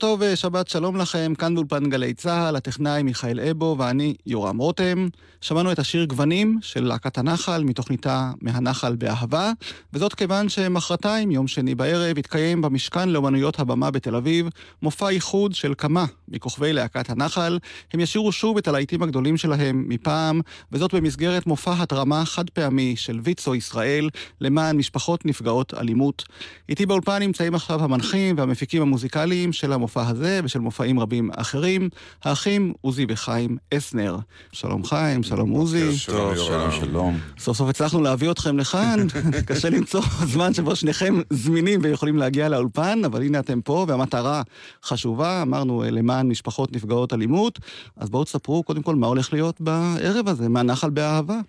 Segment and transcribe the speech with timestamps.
[0.00, 5.08] טוב ושבת שלום לכם, כאן באולפן גלי צה"ל, הטכנאי מיכאל אבו ואני יורם רותם.
[5.40, 9.52] שמענו את השיר גוונים של להקת הנחל מתוכניתה מהנחל באהבה,
[9.92, 14.48] וזאת כיוון שמחרתיים, יום שני בערב, יתקיים במשכן לאומנויות הבמה בתל אביב
[14.82, 17.58] מופע איחוד של כמה מכוכבי להקת הנחל.
[17.92, 20.40] הם ישירו שוב את הלהיטים הגדולים שלהם מפעם,
[20.72, 24.08] וזאת במסגרת מופע התרמה חד פעמי של ויצו ישראל
[24.40, 26.24] למען משפחות נפגעות אלימות.
[26.68, 31.88] איתי באולפן נמצאים עכשיו המנחים והמפיקים המוזיקליים של המופע הזה ושל מופעים רבים אחרים,
[32.24, 34.16] האחים עוזי וחיים אסנר.
[34.52, 35.96] שלום חיים, שלום עוזי.
[35.96, 37.18] שלום, שלום.
[37.38, 39.06] סוף סוף הצלחנו להביא אתכם לכאן,
[39.48, 44.42] קשה למצוא זמן שבו שניכם זמינים ויכולים להגיע לאולפן, אבל הנה אתם פה, והמטרה
[44.84, 47.58] חשובה, אמרנו, אה, למען משפחות נפגעות אלימות.
[47.96, 51.40] אז בואו תספרו קודם כל מה הולך להיות בערב הזה, מהנחל באהבה.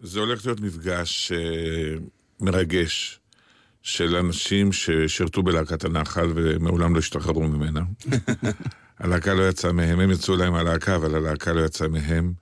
[0.00, 1.38] זה הולך להיות מפגש אה,
[2.40, 3.20] מרגש
[3.86, 7.80] של אנשים ששירתו בלהקת הנחל ומעולם לא השתחררו ממנה.
[9.00, 12.32] הלהקה לא יצאה מהם, הם יצאו להם הלהקה, אבל הלהקה לא יצאה מהם.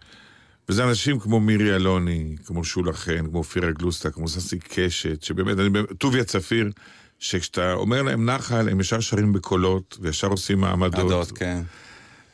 [0.69, 5.59] וזה אנשים כמו מירי אלוני, כמו שולה חן, כמו אופירה גלוסטה, כמו ססי קשת, שבאמת,
[5.59, 5.69] אני,
[5.99, 6.71] טוביה צפיר,
[7.19, 11.05] שכשאתה אומר להם נחל, הם ישר שרים בקולות, וישר עושים מעמדות.
[11.05, 11.63] עדות, כן.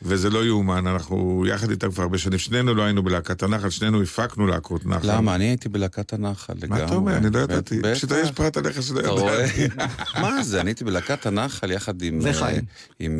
[0.01, 4.01] וזה לא יאומן, אנחנו יחד איתם כבר הרבה שנים, שנינו לא היינו בלהקת הנחל, שנינו
[4.01, 5.15] הפקנו להקות נחל.
[5.15, 5.35] למה?
[5.35, 6.79] אני הייתי בלהקת הנחל לגמרי.
[6.79, 7.17] מה אתה אומר?
[7.17, 7.81] אני לא ידעתי.
[7.93, 8.99] פשוט יש פרט עליך שלא?
[8.99, 9.67] ידעתי.
[10.21, 10.61] מה זה?
[10.61, 12.21] אני הייתי בלהקת הנחל יחד עם...
[12.25, 12.49] אה,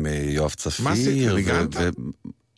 [0.06, 0.84] אה, יואב צפיר.
[0.84, 1.28] מה עשית?
[1.34, 1.76] ניגנת?
[1.76, 1.88] ו-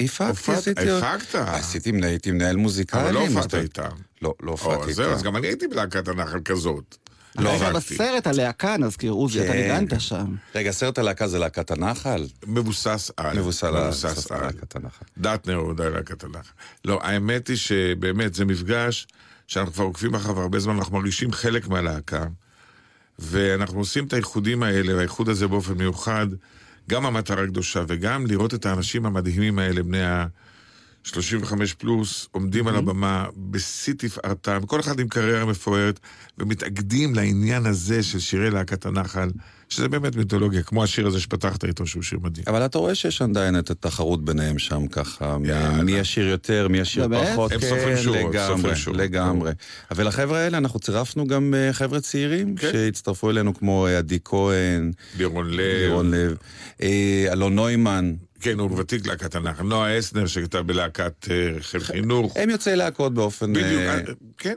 [0.01, 0.91] הפקתי, עשיתי...
[0.91, 1.35] הפקת?
[1.35, 3.01] עשיתי, מנהל- הייתי מנהל מוזיקלי.
[3.01, 3.89] אבל לא הופעת איתם.
[4.23, 5.27] לא, לא הופעתי זהו, אז איתם.
[5.27, 6.97] גם אני הייתי בלהקת הנחל כזאת.
[7.39, 7.95] לא, אבל הפקתי.
[7.95, 9.59] בסרט הלהקה, נזכיר, עוזי, אתה כן.
[9.59, 10.35] ניגנת שם.
[10.55, 12.27] רגע, סרט הלהקה זה להקת הנחל?
[12.47, 13.39] מבוסס על.
[13.39, 14.41] מבוסס על.
[14.41, 15.05] להקת הנחל.
[15.19, 16.53] דטנר הוא די להקת הנחל.
[16.85, 19.07] לא, האמת היא שבאמת זה מפגש
[19.47, 22.25] שאנחנו כבר עוקבים אחריו הרבה זמן, אנחנו מרגישים חלק מהלהקה,
[23.19, 26.27] ואנחנו עושים את האיחודים האלה, והאיחוד הזה באופן מיוחד,
[26.89, 30.27] גם המטרה קדושה, וגם לראות את האנשים המדהימים האלה, בני ה...
[31.05, 36.01] 35 פלוס, עומדים על הבמה בשיא תפארתם, כל אחד עם קריירה מפוארת,
[36.39, 39.31] ומתאגדים לעניין הזה של שירי להקת הנחל,
[39.75, 42.45] שזה באמת מיתולוגיה, כמו השיר הזה שפתחת איתו, שהוא שיר מדהים.
[42.47, 45.39] אבל אתה רואה שיש עדיין את התחרות ביניהם שם ככה.
[45.83, 47.29] מי ישיר יותר, מי ישיר באמת?
[47.33, 49.01] פחות, הם כן, סופרים שורות, לגמרי, סופרים שורות.
[49.01, 49.53] לגמרי.
[49.91, 52.73] אבל לחבר'ה האלה אנחנו צירפנו גם אה, חבר'ה צעירים כן.
[52.73, 55.61] שהצטרפו אלינו כמו אה, עדי כהן, לירון לב.
[55.61, 56.37] לירון לב,
[56.83, 59.63] אה, אלון נוימן, כן, הוא ותיק להקת הנחל.
[59.63, 61.29] נועה אסנר, שהייתה בלהקת
[61.61, 62.37] חיל חינוך.
[62.37, 63.53] הם יוצאי להקות באופן...
[63.53, 64.55] בדיוק, כן.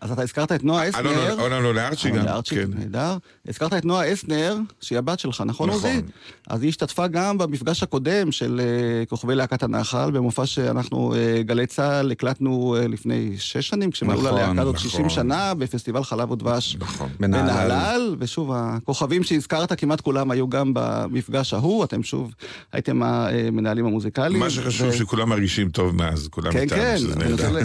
[0.00, 1.32] אז אתה הזכרת את נועה אסנר.
[1.32, 2.70] אלון אלון לארצ'י אלון גם, לארצ'י, כן.
[2.74, 3.16] נהדר.
[3.48, 5.90] הזכרת את נועה אסנר, שהיא הבת שלך, נכון נכון.
[5.90, 6.02] עוזי?
[6.48, 11.66] אז היא השתתפה גם במפגש הקודם של אה, כוכבי להקת הנחל, במופע שאנחנו, אה, גלי
[11.66, 14.90] צה"ל, הקלטנו אה, לפני שש שנים, כשמלאו נכון, ללהקה הזאת נכון.
[14.90, 16.76] 60 שנה, בפסטיבל חלב ודבש.
[16.80, 17.08] נכון.
[17.20, 18.16] בנהלל.
[18.18, 22.34] ושוב, הכוכבים שהזכרת, כמעט כולם היו גם במפגש ההוא, אתם שוב
[22.72, 24.38] הייתם המנהלים המוזיקליים.
[24.38, 27.58] מה שחשוב ו- שכולם מרגישים טוב מאז, כולם כן, איתנו, כן, שזה נהדר.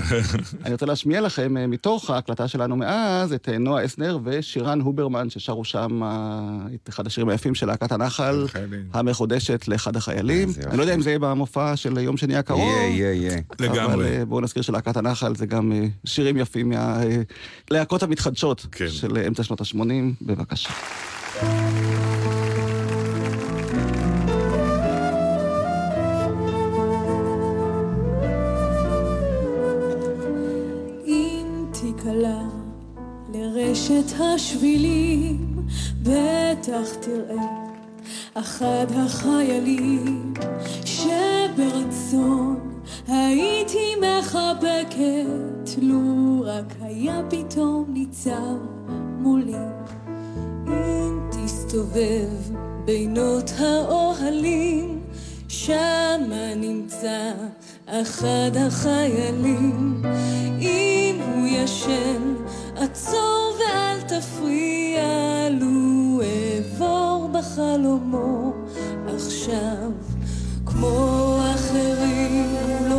[0.65, 5.29] אני רוצה להשמיע לכם אה, מתוך ההקלטה שלנו מאז את אה, נועה אסנר ושירן הוברמן
[5.29, 6.09] ששרו שם אה,
[6.75, 8.45] את אחד השירים היפים של להקת הנחל.
[8.93, 10.49] המחודשת לאחד החיילים.
[10.67, 12.61] אני לא יודע אם זה יהיה במופע של יום שני הקרוב.
[12.61, 13.41] יהיה, יהיה, יהיה.
[13.59, 14.17] אבל לגמרי.
[14.17, 15.71] אה, בואו נזכיר שלהקת הנחל זה גם
[16.05, 16.73] שירים יפים
[17.69, 18.87] מהלהקות המתחדשות כן.
[18.87, 19.77] של אמצע שנות ה-80.
[20.21, 20.69] בבקשה.
[33.71, 35.55] לרשת השבילים,
[36.01, 37.45] בטח תראה
[38.33, 40.33] אחד החיילים
[40.85, 48.57] שברצון הייתי מחבקת, לו רק היה פתאום ניצב
[49.19, 49.53] מולי.
[50.67, 52.29] אם תסתובב
[52.85, 55.01] בינות האוהלים,
[55.47, 57.31] שמה נמצא
[57.91, 60.01] אחד החיילים.
[60.59, 62.33] אם הוא ישן,
[62.75, 65.03] עצור ואל תפריע
[65.49, 68.53] לו אעבור בחלומו
[69.15, 69.91] עכשיו.
[70.65, 72.90] כמו אחרים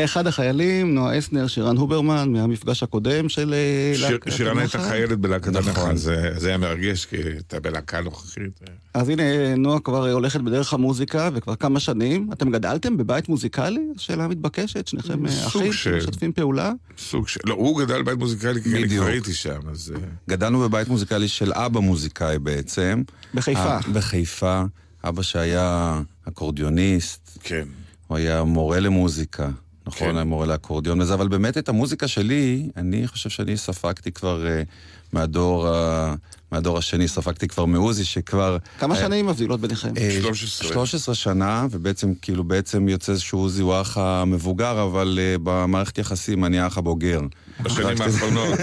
[0.00, 4.78] לאחד החיילים, נועה אסנר, שירן הוברמן, מהמפגש הקודם של אה, שיר- להקת שירן הייתה.
[4.88, 5.68] חיילת בלהקת נכון.
[5.68, 8.60] הנחל, זה זה היה מרגש, כי הייתה בלהקה נוכחית.
[8.94, 9.22] אז הנה,
[9.56, 12.28] נועה כבר הולכת בדרך המוזיקה, וכבר כמה שנים.
[12.32, 13.80] אתם גדלתם בבית מוזיקלי?
[13.96, 16.72] שאלה מתבקשת, שניכם אה, אחים, של- משתפים פעולה?
[16.98, 17.40] סוג של...
[17.46, 18.88] לא, הוא גדל בבית מוזיקלי, כי אני.
[18.96, 19.92] כבר הייתי שם, אז...
[19.96, 20.00] אה,
[20.30, 23.02] גדלנו בבית מוזיקלי של אבא מוזיקאי בעצם.
[23.34, 23.60] בחיפה.
[23.60, 24.62] אה, בחיפה.
[25.04, 27.64] אבא שהיה אקורדיוניסט, כן.
[28.06, 29.48] הוא היה מורה למוזיקה.
[29.88, 30.14] נכון, כן.
[30.16, 34.66] היה מורה לאקורדיון וזה, אבל באמת את המוזיקה שלי, אני חושב שאני ספגתי כבר uh,
[35.12, 36.14] מהדור, ה...
[36.52, 38.56] מהדור השני, ספגתי כבר מעוזי, שכבר...
[38.80, 39.92] כמה אה, שנים מבדילות ביניכם?
[39.96, 40.68] אה, 13.
[40.68, 46.44] 13 שנה, ובעצם, כאילו, בעצם יוצא שהוא עוזי הוא האח המבוגר, אבל uh, במערכת יחסים
[46.44, 47.20] אני האח הבוגר.
[47.62, 48.58] בשנים האחרונות.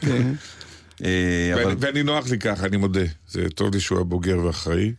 [0.00, 0.32] כן.
[1.80, 3.00] ואני- נוח לי ככה, אני מודה.
[3.28, 4.92] זה טוב לי שהוא הבוגר ואחראי.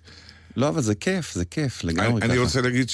[0.58, 2.32] לא, אבל זה כיף, זה כיף, לגמרי אני ככה.
[2.32, 2.90] אני רוצה להגיד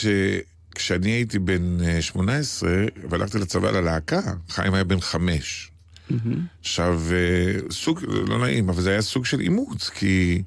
[0.79, 2.69] שכשאני הייתי בן אה, 18,
[3.09, 5.71] והלכתי לצבא ללהקה, חיים היה בן חמש.
[6.61, 10.41] עכשיו, אה, סוג, לא נעים, אבל זה היה סוג של אימוץ, כי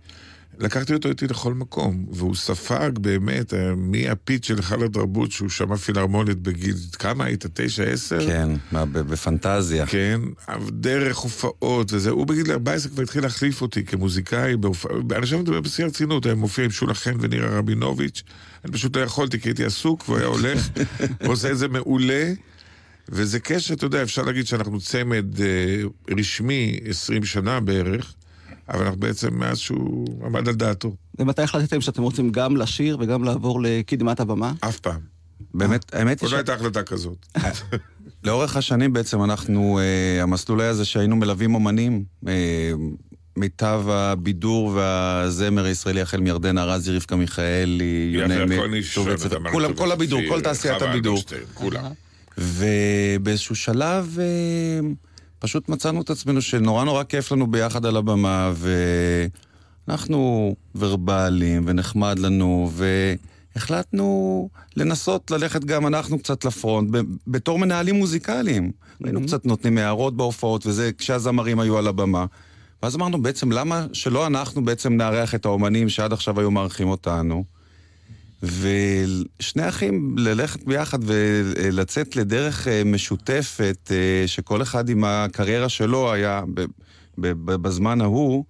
[0.58, 5.76] לקחתי אותו איתי לכל מקום, והוא ספג באמת, אה, מהפיץ של היכל התרבות, שהוא שמע
[5.76, 7.44] פילהרמונית בגיל, כמה היית?
[7.54, 8.26] תשע, עשר?
[8.26, 9.86] כן, מה, בפנטזיה.
[9.86, 10.20] כן,
[10.68, 14.86] דרך הופעות וזה, הוא בגיל 14 כבר התחיל להחליף אותי כמוזיקאי, בהופ...
[14.86, 18.22] אני עכשיו מדבר בשיא הרצינות, היה מופיע עם שולה חן ונירה רבינוביץ',
[18.64, 20.68] אני פשוט לא יכולתי כי הייתי עסוק, והוא היה הולך,
[21.20, 22.32] ועושה את זה מעולה,
[23.08, 25.82] וזה קשר, אתה יודע, אפשר להגיד שאנחנו צמד אה,
[26.18, 28.14] רשמי 20 שנה בערך,
[28.68, 33.24] אבל אנחנו בעצם מאז שהוא עמד על דעתו, ומתי החלטתם שאתם רוצים גם לשיר וגם
[33.24, 34.52] לעבור לקדמת הבמה?
[34.60, 35.00] אף פעם.
[35.54, 36.32] באמת, האמת היא עוד ש...
[36.32, 37.26] לא הייתה החלטה כזאת.
[38.24, 42.04] לאורך השנים בעצם אנחנו, אה, המסלול היה זה שהיינו מלווים אומנים.
[42.28, 42.72] אה,
[43.36, 48.12] מיטב הבידור והזמר הישראלי, החל מירדנה ארזי, רבקה מיכאלי,
[49.26, 51.18] אתה אומר, כולם, כל הבידור, כל תעשיית הבידור.
[52.38, 54.80] ובאיזשהו שלב אה,
[55.38, 58.52] פשוט מצאנו את עצמנו שנורא נורא כיף לנו ביחד על הבמה,
[59.88, 62.70] ואנחנו ורבליים, ונחמד לנו,
[63.56, 68.70] והחלטנו לנסות ללכת גם אנחנו קצת לפרונט, ב- בתור מנהלים מוזיקליים.
[69.04, 72.26] היינו קצת נותנים הערות בהופעות, וזה כשהזמרים היו על הבמה.
[72.82, 77.44] ואז אמרנו, בעצם למה שלא אנחנו בעצם נארח את האומנים שעד עכשיו היו מארחים אותנו?
[78.42, 86.42] ושני אחים ללכת ביחד ולצאת לדרך אה, משותפת, אה, שכל אחד עם הקריירה שלו היה
[87.18, 88.44] בזמן ההוא,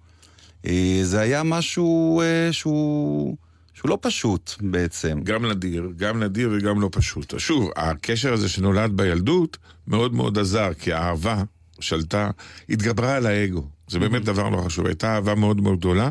[0.65, 2.21] אה, זה היה משהו
[2.51, 3.37] שהוא,
[3.73, 5.19] שהוא לא פשוט בעצם.
[5.23, 7.33] גם נדיר, גם נדיר וגם לא פשוט.
[7.37, 11.43] שוב, הקשר הזה שנולד בילדות מאוד מאוד עזר, כי האהבה
[11.79, 12.29] שלטה,
[12.69, 13.67] התגברה על האגו.
[13.93, 14.85] זה באמת דבר נורא חשוב.
[14.85, 16.09] הייתה אהבה מאוד מאוד גדולה.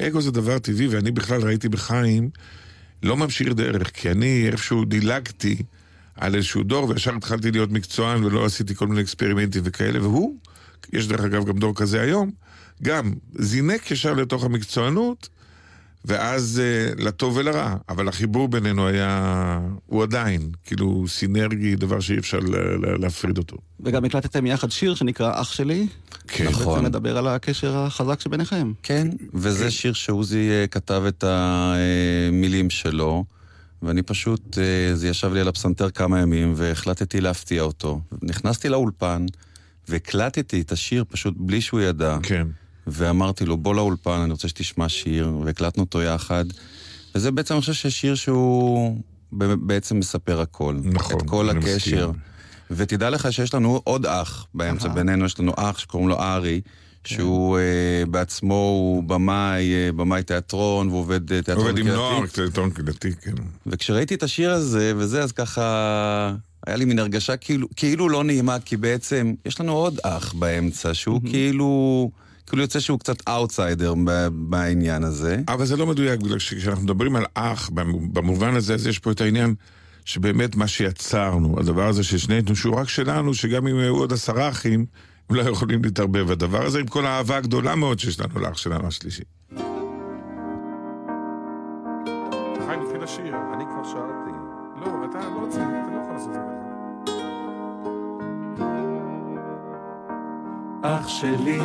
[0.00, 2.30] אגו זה דבר טבעי, ואני בכלל ראיתי בחיים
[3.02, 5.62] לא ממשיך דרך, כי אני איפשהו דילגתי
[6.16, 10.36] על איזשהו דור, וישר התחלתי להיות מקצוען ולא עשיתי כל מיני אקספרימנטים וכאלה, והוא,
[10.92, 12.30] יש דרך אגב גם דור כזה היום,
[12.82, 15.28] גם זינק ישר לתוך המקצוענות,
[16.04, 16.62] ואז
[16.96, 22.56] uh, לטוב ולרע, אבל החיבור בינינו היה, הוא עדיין, כאילו סינרגי, דבר שאי אפשר ל-
[22.56, 23.56] ל- להפריד אותו.
[23.80, 25.86] וגם הקלטתם יחד שיר שנקרא אח שלי.
[26.32, 26.48] כן.
[26.48, 26.74] נכון.
[26.74, 28.72] בעצם מדבר על הקשר החזק שביניכם.
[28.82, 33.24] כן, וזה שיר שעוזי אה, כתב את המילים שלו,
[33.82, 38.00] ואני פשוט, אה, זה ישב לי על הפסנתר כמה ימים, והחלטתי להפתיע אותו.
[38.22, 39.26] נכנסתי לאולפן,
[39.88, 42.16] והקלטתי את השיר פשוט בלי שהוא ידע.
[42.22, 42.46] כן.
[42.86, 46.44] ואמרתי לו, בוא לאולפן, אני רוצה שתשמע שיר, והקלטנו אותו יחד.
[47.14, 48.96] וזה בעצם, אני חושב ששיר שהוא
[49.32, 50.76] בעצם מספר הכל.
[50.84, 52.08] נכון, את כל אני הקשר.
[52.10, 52.29] מסכים.
[52.70, 54.94] ותדע לך שיש לנו עוד אח באמצע אהה.
[54.94, 56.60] בינינו, יש לנו אח שקוראים לו ארי,
[57.04, 62.00] שהוא אה, בעצמו הוא במאי, אה, במאי תיאטרון, והוא עובד אה, תיאטרון עובד עם קהילתי.
[62.02, 63.32] נוער, טלטון קהילתי, כן.
[63.66, 66.34] וכשראיתי את השיר הזה, וזה, אז ככה...
[66.66, 70.94] היה לי מין הרגשה כאילו, כאילו לא נעימה, כי בעצם יש לנו עוד אח באמצע,
[70.94, 72.10] שהוא כאילו...
[72.46, 73.94] כאילו יוצא שהוא קצת אאוטסיידר
[74.32, 75.36] בעניין הזה.
[75.48, 79.10] אבל זה לא מדויק, בגלל שכשאנחנו מדברים על אח, במ- במובן הזה, אז יש פה
[79.10, 79.54] את העניין
[80.10, 84.86] שבאמת מה שיצרנו, הדבר הזה ששנינו, שהוא רק שלנו, שגם אם היו עוד עשרה אחים,
[85.30, 86.30] הם לא יכולים להתערבב.
[86.30, 89.22] הדבר הזה עם כל האהבה הגדולה מאוד שיש לנו לאח שלנו השלישי.
[92.66, 93.34] חיים, התחיל השיר.
[93.54, 94.30] אני כבר שאלתי.
[94.80, 96.40] לא, אתה לא רוצה, אתה לא יכול לעשות את זה
[100.82, 101.60] אח שלי,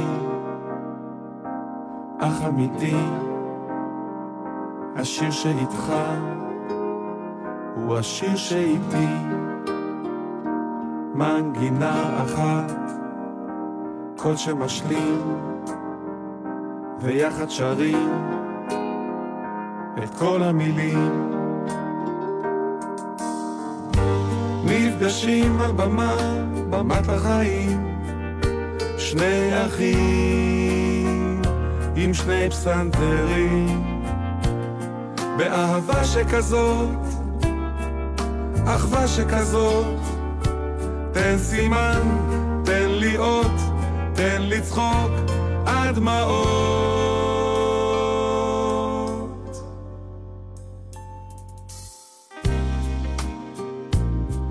[2.20, 2.96] אח אמיתי,
[4.96, 5.94] השיר שאיתך
[7.76, 9.08] הוא השיר שאיתי,
[11.14, 12.72] מנגינה אחת,
[14.18, 15.22] קול שמשלים,
[17.00, 18.10] ויחד שרים
[20.04, 21.32] את כל המילים.
[24.66, 26.16] נפגשים על במה,
[26.70, 28.00] במת החיים,
[28.98, 31.42] שני אחים
[31.96, 33.84] עם שני פסנתרים
[35.38, 37.15] באהבה שכזאת,
[38.66, 39.86] אחווה שכזאת
[41.12, 42.02] תן סימן,
[42.66, 43.52] תן לי אות,
[44.14, 45.12] תן לי צחוק
[45.66, 46.96] עד דמעות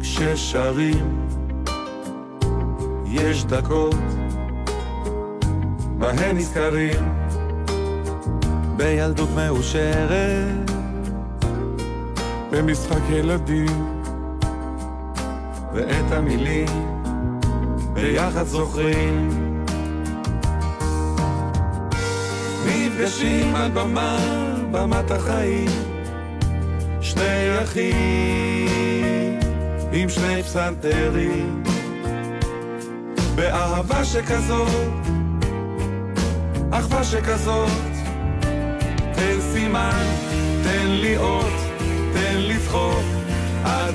[0.00, 1.26] כששרים
[3.06, 3.94] יש דקות
[5.98, 7.14] בהן נזכרים
[8.76, 10.70] בילדות מאושרת
[12.50, 13.93] במשחק ילדים
[15.74, 16.66] ואת המילים
[17.92, 19.28] ביחד זוכרים.
[22.66, 24.18] נפגשים על במה,
[24.70, 25.70] במת החיים
[27.00, 29.40] שני אחים
[29.92, 31.62] עם שני פסנתרים.
[33.34, 34.68] באהבה שכזאת,
[36.70, 37.70] אחווה שכזאת,
[39.14, 40.06] תן סימן,
[40.64, 41.52] תן לי אות,
[42.12, 43.04] תן לי צחוק,
[43.64, 43.94] עד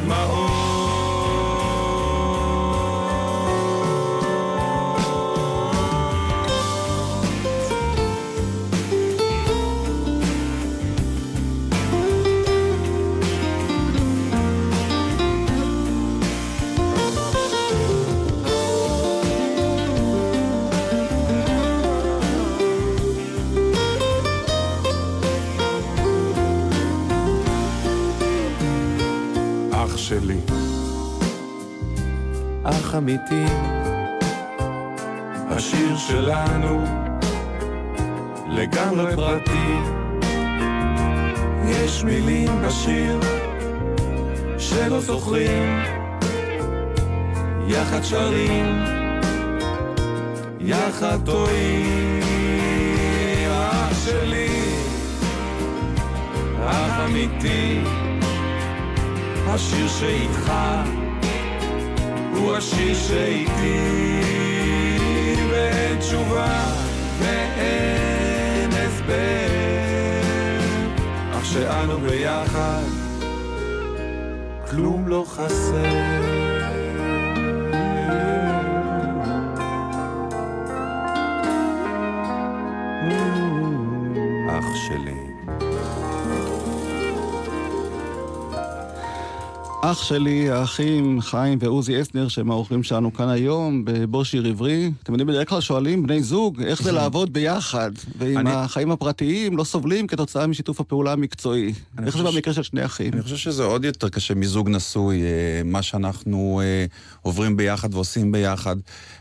[33.10, 33.46] אמיתי,
[35.50, 36.84] השיר שלנו
[38.50, 39.78] לגמרי פרטי.
[41.66, 43.20] יש מילים בשיר
[44.58, 45.80] שלא זוכרים,
[47.68, 48.84] יחד שרים,
[50.60, 52.20] יחד טועים.
[53.51, 54.62] אח שלי,
[56.66, 57.82] אח אמיתי,
[59.48, 60.51] השיר שאיתך
[62.60, 63.80] השיר שאיתי
[65.51, 66.01] ואין
[67.20, 69.50] ואין הסבר.
[71.34, 72.84] אך שאנו ביחד
[74.72, 76.59] כלום לא חסר
[89.91, 94.91] אח שלי, האחים חיים ועוזי אסנר, שהם האורחים שלנו כאן היום, בבוא שיר עברי.
[95.03, 99.58] אתם יודעים, בדרך כלל שואלים בני זוג, איך זה לעבוד ביחד, ואם אני- החיים הפרטיים
[99.58, 101.74] לא סובלים כתוצאה משיתוף הפעולה המקצועי.
[101.98, 103.13] איך זה חושב במקרה של שני אחים?
[103.13, 105.27] אני חושב שזה עוד יותר קשה מזוג נשוי, אה,
[105.65, 106.86] מה שאנחנו אה,
[107.22, 108.75] עוברים ביחד ועושים ביחד.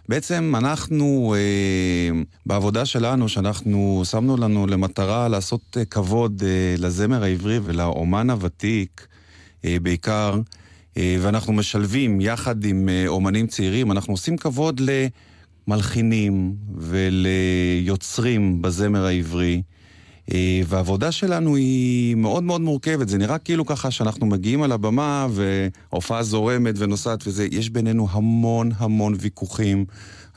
[0.08, 6.42] בעצם אנחנו, אה, בעבודה שלנו, שאנחנו שמנו לנו למטרה לעשות כבוד
[6.78, 9.06] לזמר העברי ולאומן הוותיק,
[9.64, 10.40] בעיקר,
[10.98, 14.80] אה, ואנחנו משלבים יחד עם אה, אומנים צעירים, אנחנו עושים כבוד
[15.66, 19.62] למלחינים וליוצרים בזמר העברי.
[20.32, 23.08] אה, והעבודה שלנו היא מאוד מאוד מורכבת.
[23.08, 28.70] זה נראה כאילו ככה שאנחנו מגיעים על הבמה וההופעה זורמת ונוסעת וזה, יש בינינו המון
[28.76, 29.84] המון ויכוחים.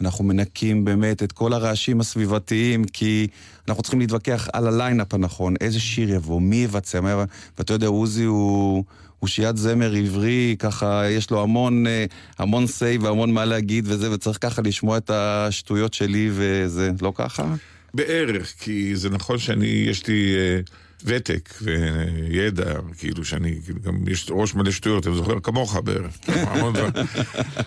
[0.01, 3.27] אנחנו מנקים באמת את כל הרעשים הסביבתיים, כי
[3.67, 7.23] אנחנו צריכים להתווכח על הליינאפ הנכון, איזה שיר יבוא, מי יבצע, מה יבוא.
[7.57, 8.83] ואתה יודע, עוזי הוא...
[9.21, 12.05] הוא שיית זמר עברי, ככה יש לו המון, אה,
[12.39, 17.55] המון say והמון מה להגיד וזה, וצריך ככה לשמוע את השטויות שלי וזה, לא ככה?
[17.93, 20.59] בערך, כי זה נכון שאני, יש לי אה,
[21.05, 26.17] ותק וידע, כאילו שאני, כאילו, גם יש ראש מלא שטויות, אני זוכר כמוך בערך,
[26.73, 26.91] דברים.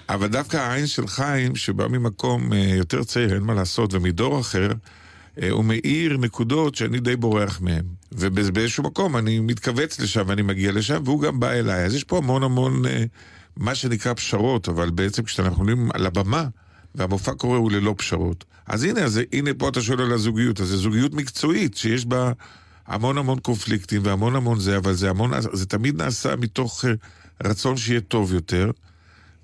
[0.08, 4.68] אבל דווקא העין של חיים, שבא ממקום אה, יותר צעיר, אין מה לעשות, ומדור אחר,
[5.50, 7.84] הוא מאיר נקודות שאני די בורח מהן.
[8.12, 11.84] ובאיזשהו מקום אני מתכווץ לשם ואני מגיע לשם, והוא גם בא אליי.
[11.84, 13.04] אז יש פה המון המון, אה,
[13.56, 16.46] מה שנקרא פשרות, אבל בעצם כשאנחנו עולים על הבמה,
[16.94, 18.44] והמופע קורה הוא ללא פשרות.
[18.66, 22.32] אז הנה, אז הנה פה אתה שואל על הזוגיות, אז זו זוגיות מקצועית שיש בה
[22.86, 26.92] המון המון קונפליקטים והמון המון זה, אבל זה המון, זה תמיד נעשה מתוך אה,
[27.44, 28.70] רצון שיהיה טוב יותר.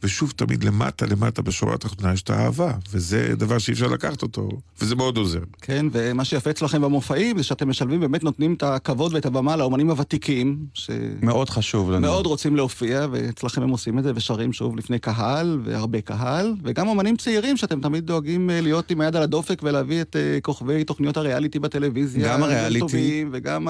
[0.02, 4.48] ושוב, תמיד למטה, למטה בשורה התחתונה יש את האהבה, וזה דבר שאי אפשר לקחת אותו,
[4.80, 5.40] וזה מאוד עוזר.
[5.60, 9.90] כן, ומה שיפה אצלכם במופעים זה שאתם משלבים, באמת נותנים את הכבוד ואת הבמה לאומנים
[9.90, 12.22] הוותיקים, שמאוד מאוד חשוב לנו.
[12.26, 17.16] רוצים להופיע, ואצלכם הם עושים את זה ושרים שוב לפני קהל, והרבה קהל, וגם אומנים
[17.16, 21.16] צעירים שאתם תמיד דואגים אה, להיות עם היד על הדופק ולהביא את אה, כוכבי תוכניות
[21.16, 22.28] הריאליטי בטלוויזיה.
[22.28, 22.80] גם הריאליטי.
[22.80, 23.68] טובים, וגם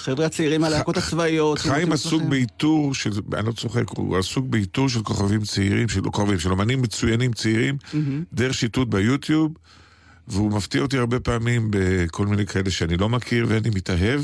[0.00, 1.58] החבר'ה הצעירים מהלהקות הצבאיות.
[1.58, 2.22] חיים עסוק.
[2.22, 6.82] באיתור של, אני לא צוחק, הוא עסוק באיתור של כוכבים צעירים, של כוכבים, של אמנים
[6.82, 7.76] מצוינים צעירים,
[8.32, 9.52] דרך שיטוט ביוטיוב,
[10.28, 14.20] והוא מפתיע אותי הרבה פעמים בכל מיני כאלה שאני לא מכיר ואני מתאהב,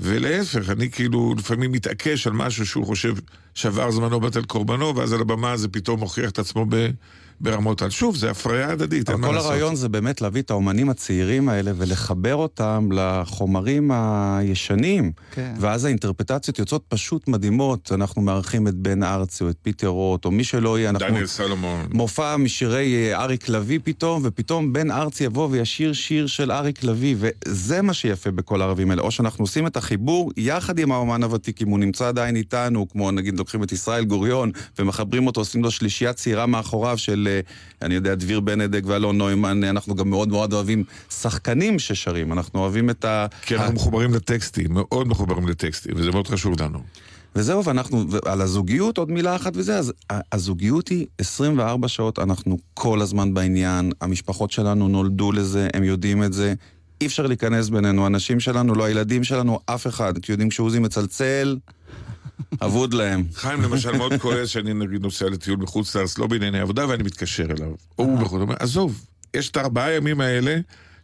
[0.00, 3.14] ולהפך, אני כאילו לפעמים מתעקש על משהו שהוא חושב
[3.54, 6.90] שעבר זמנו בטל קורבנו, ואז על הבמה זה פתאום מוכיח את עצמו ב,
[7.40, 7.90] ברמות על.
[7.90, 9.50] שוב, זה הפריה הדדית, אין אבל כל לעשות.
[9.50, 15.12] הרעיון זה באמת להביא את האומנים הצעירים האלה ולחבר אותם לחומרים הישנים.
[15.30, 15.54] כן.
[15.60, 17.92] ואז האינטרפטציות יוצאות פשוט מדהימות.
[17.94, 21.08] אנחנו מארחים את בן ארצי או את פיטר רוט, או מי שלא יהיה, אנחנו...
[21.08, 21.86] דניאל סלומון.
[21.92, 27.16] מופע משירי אה, אריק לביא פתאום, ופתאום בן ארצי יבוא וישיר שיר של אריק לביא,
[27.18, 29.02] וזה מה שיפה בכל הערבים האלה.
[29.02, 33.10] או שאנחנו עושים את החיבור יחד עם האומן הוותיק, אם הוא נמצא עדיין איתנו, כמו
[33.10, 37.28] נגיד לוקחים את ישראל גוריון, ומחברים אותו, עושים לו שלישייה צעירה מאחוריו של,
[37.82, 42.90] אני יודע, דביר בנדק ואלון נוימן, אנחנו גם מאוד מאוד אוהבים שחקנים ששרים, אנחנו אוהבים
[42.90, 43.26] את ה...
[43.42, 46.82] כי אנחנו מחוברים לטקסטים, מאוד מחוברים לטקסטים, וזה מאוד חשוב לנו.
[47.36, 49.92] וזהו, ואנחנו, על הזוגיות עוד מילה אחת וזה, אז
[50.32, 56.32] הזוגיות היא 24 שעות, אנחנו כל הזמן בעניין, המשפחות שלנו נולדו לזה, הם יודעים את
[56.32, 56.54] זה.
[57.00, 60.18] אי אפשר להיכנס בינינו, הנשים שלנו, לא הילדים שלנו, אף אחד.
[60.18, 61.56] כי יודעים כשעוזי מצלצל,
[62.62, 63.24] אבוד להם.
[63.34, 67.46] חיים למשל מאוד כועס שאני נגיד נוסע לטיול בחוץ לארץ, לא בענייני עבודה, ואני מתקשר
[67.50, 67.72] אליו.
[67.96, 70.58] הוא בחוץ, אומר, עזוב, יש את הארבעה ימים האלה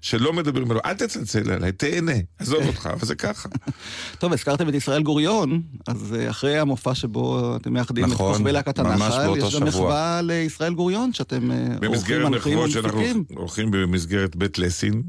[0.07, 3.49] שלא מדברים אליו, אל תצלצל אליי, תהנה, עזוב אותך, אבל זה ככה.
[4.21, 8.53] טוב, הזכרתם את ישראל גוריון, אז אה, אחרי המופע שבו אתם מאחדים את נכון, כוכבי
[8.53, 9.67] להקת הנחל, יש גם.
[9.67, 13.25] מחווה לישראל גוריון, שאתם אה, עורכים, במסגרת מנחים ומפיקים.
[13.35, 15.03] הולכים במסגרת בית לסין,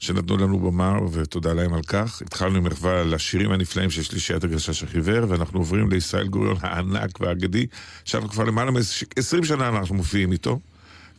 [0.00, 2.22] שנתנו לנו במה, ותודה להם על כך.
[2.26, 7.66] התחלנו עם מחווה לשירים הנפלאים של שלישיית הגשש החיוור, ואנחנו עוברים לישראל גוריון הענק והאגדי,
[8.04, 10.58] שאנחנו כבר למעלה מ-20 שנה אנחנו מופיעים איתו,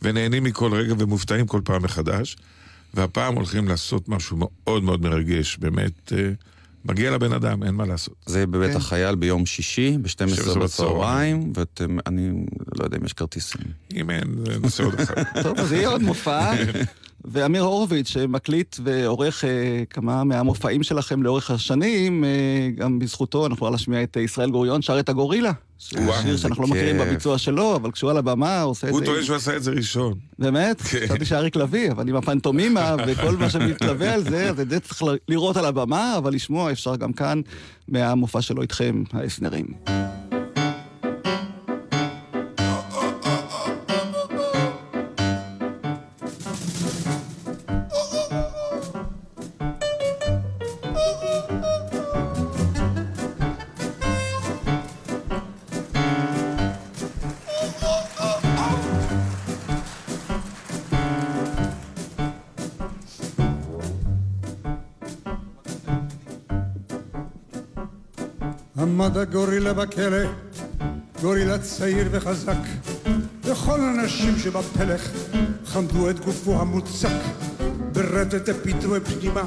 [0.02, 2.36] ונהנים מכל רגע ומופתעים כל פעם מחדש.
[2.94, 6.30] והפעם הולכים לעשות משהו מאוד מאוד מרגש, באמת, אה,
[6.84, 8.14] מגיע לבן אדם, אין מה לעשות.
[8.26, 8.76] זה בבית כן.
[8.76, 12.30] החייל ביום שישי, ב-12 12 בצהריים, ואתם, אני
[12.78, 13.62] לא יודע אם יש כרטיסים.
[13.94, 15.22] אם אין, זה נושא עוד אחד.
[15.42, 16.52] טוב, אז יהיה עוד מופע.
[17.24, 22.30] ואמיר הורוביץ, שמקליט ועורך אה, כמה מהמופעים שלכם לאורך השנים, אה,
[22.76, 25.52] גם בזכותו אנחנו נוכל להשמיע את אה, ישראל גוריון, שר את הגורילה.
[25.78, 26.98] שהוא שיר שאנחנו לא מכירים.
[26.98, 29.06] בביצוע שלו, אבל כשהוא על הבמה, הוא עושה את הוא זה...
[29.06, 30.14] טוען שהוא עשה את זה ראשון.
[30.38, 30.80] באמת?
[30.80, 30.98] כן.
[31.04, 35.02] חשבתי שאריק לביא, אבל עם הפנטומימה וכל מה שמתלווה על זה, אז את זה צריך
[35.28, 37.40] לראות על הבמה, אבל לשמוע אפשר גם כאן
[37.88, 39.66] מהמופע שלו איתכם, האסנרים.
[68.92, 70.26] עמד הגורילה בכלא,
[71.20, 72.62] גורילה צעיר וחזק,
[73.44, 75.10] וכל הנשים שבפלך
[75.66, 77.20] חמדו את גופו המוצק,
[77.92, 79.42] ברטט הפיתו פנימה,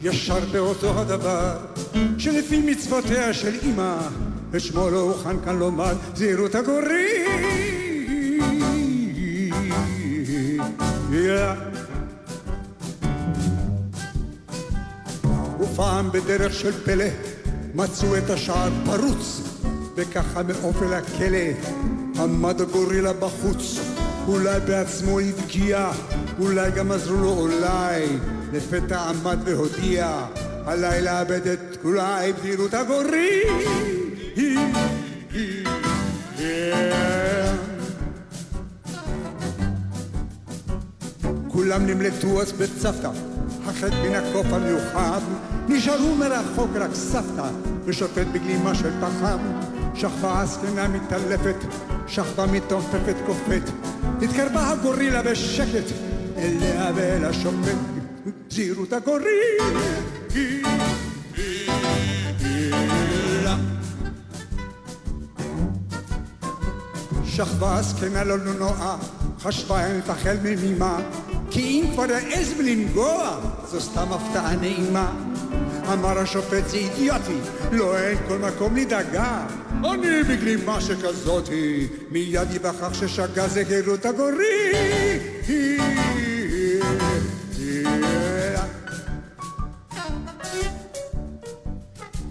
[0.00, 1.56] ישר באותו הדבר,
[2.18, 3.98] שלפי מצוותיה של אמא,
[4.56, 7.02] את שמו לא הוכן כאן לומר, זהירות הגורילה.
[15.60, 17.31] ופעם בדרך של פלא
[17.74, 19.40] מצאו את השער פרוץ
[19.96, 21.38] וככה מאופל הכלא
[22.18, 23.78] עמד הגורילה בחוץ.
[24.28, 25.90] אולי בעצמו הבקיע
[26.40, 28.06] אולי גם עזרו לו אולי.
[28.52, 30.24] לפתע עמד והודיע
[30.66, 33.52] עליי לאבד את אולי בדירות הגורילה
[41.48, 43.10] כולם נמלטו אז בצוותא,
[43.72, 45.20] החטא מן הקוף המיוחד,
[45.68, 47.48] נשארו מרחוק רק סבתא,
[47.84, 49.38] ושופט בגלימה של פחם.
[49.94, 51.56] שכבה הזקנה מתעלפת,
[52.06, 53.62] שכבה מתעופפת קופאת,
[54.22, 55.92] התקרבה הגורילה בשקט,
[56.36, 57.76] אליה ואל השופט,
[58.50, 59.64] זהירות הגורילה.
[67.24, 68.96] שכבה הזקנה לא נועה,
[69.40, 70.98] חשבה אין תחל ממימה,
[71.52, 75.12] כי אם כבר העז בלנגוע, זו סתם הפתעה נעימה.
[75.92, 77.38] אמר השופט זה אידיוטי,
[77.72, 79.46] לא אין כל מקום לדאגה.
[79.84, 85.18] אני בגלימה שכזאתי, מיד ייווכח ששגה זה גרות הגורילה.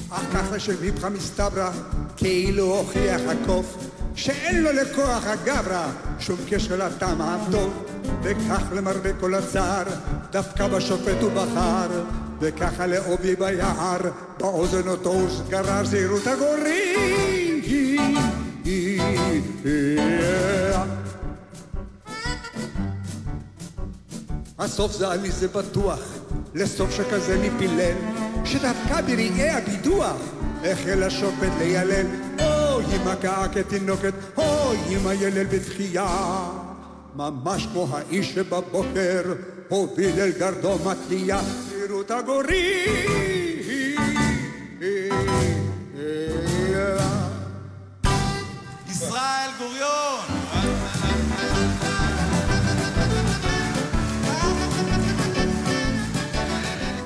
[0.09, 1.71] אך ככה שמיפך מסתברא,
[2.17, 3.77] כאילו הוכיח הקוף,
[4.15, 5.87] שאין לו לכוח הגברא
[6.19, 7.83] שום קשר לטעם הטוב,
[8.23, 9.83] וכך למרבה כל הצער,
[10.31, 12.03] דווקא בשופט הוא בחר,
[12.39, 13.99] וככה לעובי ביער,
[14.39, 16.71] באוזן אותו הוא גרר זהירות הגורילה.
[24.59, 25.99] הסוף זה אני זה בטוח,
[26.53, 27.95] לסוף שכזה מפילל,
[28.45, 30.17] שדווקא ברגעי הבידוח
[30.63, 32.05] החל השופט לילל,
[32.39, 36.70] אוי אמא קעה כתינוקת, אוי אמא ילל בתחייה.
[37.15, 39.33] ממש כמו האיש שבבוקר
[39.69, 42.91] הוביל אל גרדו מתלייה, זהירות הגורילה.
[48.89, 50.40] ישראל גוריון!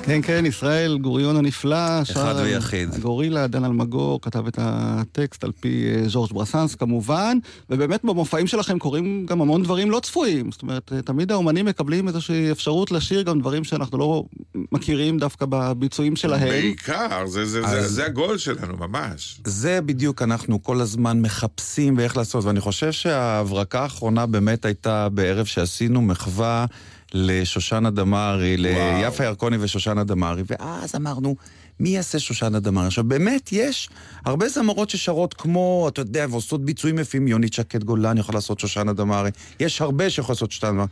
[0.06, 1.76] כן, כן, ישראל, גוריון הנפלא.
[2.16, 2.94] על ויחיד.
[2.94, 7.38] הגורילה, דן אלמגור כתב את הטקסט על פי אה, ז'ורג' ברסנס כמובן,
[7.70, 10.50] ובאמת במופעים שלכם קורים גם המון דברים לא צפויים.
[10.52, 14.24] זאת אומרת, אה, תמיד האומנים מקבלים איזושהי אפשרות לשיר גם דברים שאנחנו לא
[14.72, 16.48] מכירים דווקא בביצועים שלהם.
[16.48, 19.40] בעיקר, זה- זה- זה- אז- זה הגול שלנו, ממש.
[19.44, 25.46] זה בדיוק אנחנו כל הזמן מחפשים ואיך לעשות, ואני חושב שההברקה האחרונה באמת הייתה בערב
[25.46, 26.66] שעשינו מחווה
[27.14, 31.36] לשושנה דמארי, ליפה ירקוני ושושנה דמארי, ואז אמרנו,
[31.80, 32.86] מי יעשה שושנה דמארי?
[32.86, 33.88] עכשיו, באמת, יש
[34.24, 38.92] הרבה זמרות ששרות כמו, אתה יודע, ועושות ביצועים יפים, יונית שקד גולן יכול לעשות שושנה
[38.92, 40.88] דמארי, יש הרבה שיכול לעשות שושנה דמארי.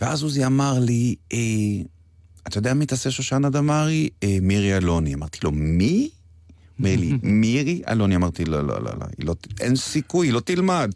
[0.00, 1.38] ואז עוזי אמר לי, אה,
[2.48, 4.08] אתה יודע מי תעשה שושנה דמארי?
[4.22, 5.14] אה, מירי אלוני.
[5.14, 6.10] אמרתי לו, מי?
[6.78, 8.16] אומר לי, מירי אלוני.
[8.16, 10.90] אמרתי, לא, לא, לא, לא, לא, אין סיכוי, היא לא תלמד.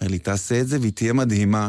[0.00, 1.68] אומר לי, תעשה את זה והיא תהיה מדהימה.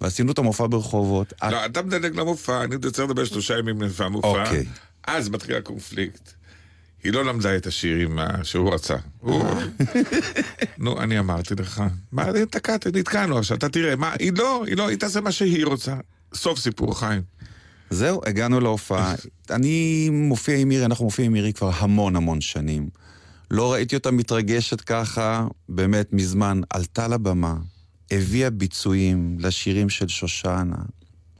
[0.00, 1.32] ועשינו את המופע ברחובות.
[1.50, 4.28] לא, אתה מדלג למופע, אני רוצה לדבר שלושה ימים לפני המופע.
[4.28, 4.64] אוקיי.
[5.06, 6.32] אז מתחיל הקונפליקט.
[7.04, 8.96] היא לא למדה את השירים אה, שהוא רצה.
[9.20, 9.44] הוא-
[10.78, 14.88] נו, אני אמרתי לך, מה, תקעת, נתקענו עכשיו, אתה תראה, מה, היא לא, היא לא,
[14.88, 15.94] היא תעשה מה שהיא רוצה.
[16.34, 17.22] סוף סיפור, חיים.
[17.90, 19.14] זהו, הגענו להופעה.
[19.50, 22.88] אני מופיע עם מירי, אנחנו מופיעים עם מירי כבר המון המון שנים.
[23.50, 26.60] לא ראיתי אותה מתרגשת ככה, באמת, מזמן.
[26.70, 27.54] עלתה לבמה,
[28.10, 30.76] הביאה ביצועים לשירים של שושנה.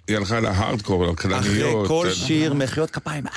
[0.09, 1.89] היא הלכה להארדקור, אחרי לכלניות.
[1.89, 3.33] כל שיר, מחיאות כפיים, אה,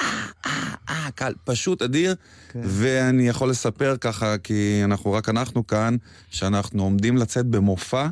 [0.46, 0.52] אה,
[0.90, 2.16] אה, קל, פשוט אדיר.
[2.56, 5.96] ואני יכול לספר ככה, כי אנחנו, רק אנחנו כאן,
[6.30, 8.08] שאנחנו עומדים לצאת במופע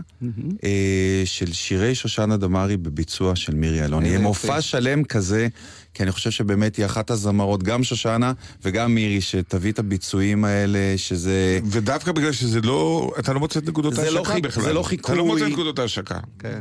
[0.63, 4.07] אה, של שירי שושנה דמארי בביצוע של מירי אלוני.
[4.07, 4.61] יהיה מופע.
[4.61, 5.47] שלם כזה,
[5.93, 10.93] כי אני חושב שבאמת היא אחת הזמרות, גם שושנה וגם מירי, שתביא את הביצועים האלה,
[10.97, 11.59] שזה...
[11.65, 14.63] ודווקא בגלל שזה לא, אתה לא מוצא את נקודות זה לא ההשקה חיק- בכלל.
[14.63, 15.17] זה לא אתה חיקוי.
[15.17, 16.19] לא מוצא את נקודות ההשקה.
[16.39, 16.59] כן.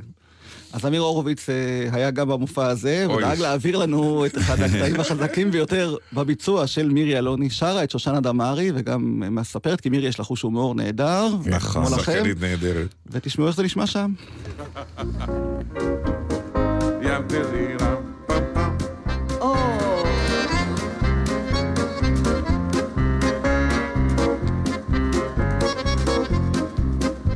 [0.74, 1.54] אז אמיר הורוביץ אה,
[1.92, 3.16] היה גם במופע הזה, אוי.
[3.16, 7.50] ודאג להעביר לנו את אחד הקטעים החזקים ביותר בביצוע של מירי אלוני.
[7.50, 11.28] שרה את שושנה דמארי, וגם אה, מספרת, כי מירי יש לה חוש הומור נהדר.
[11.46, 11.86] נכון.
[11.86, 12.94] שחקנית נהדרת.
[13.10, 14.12] ותשמעו איך זה נשמע שם.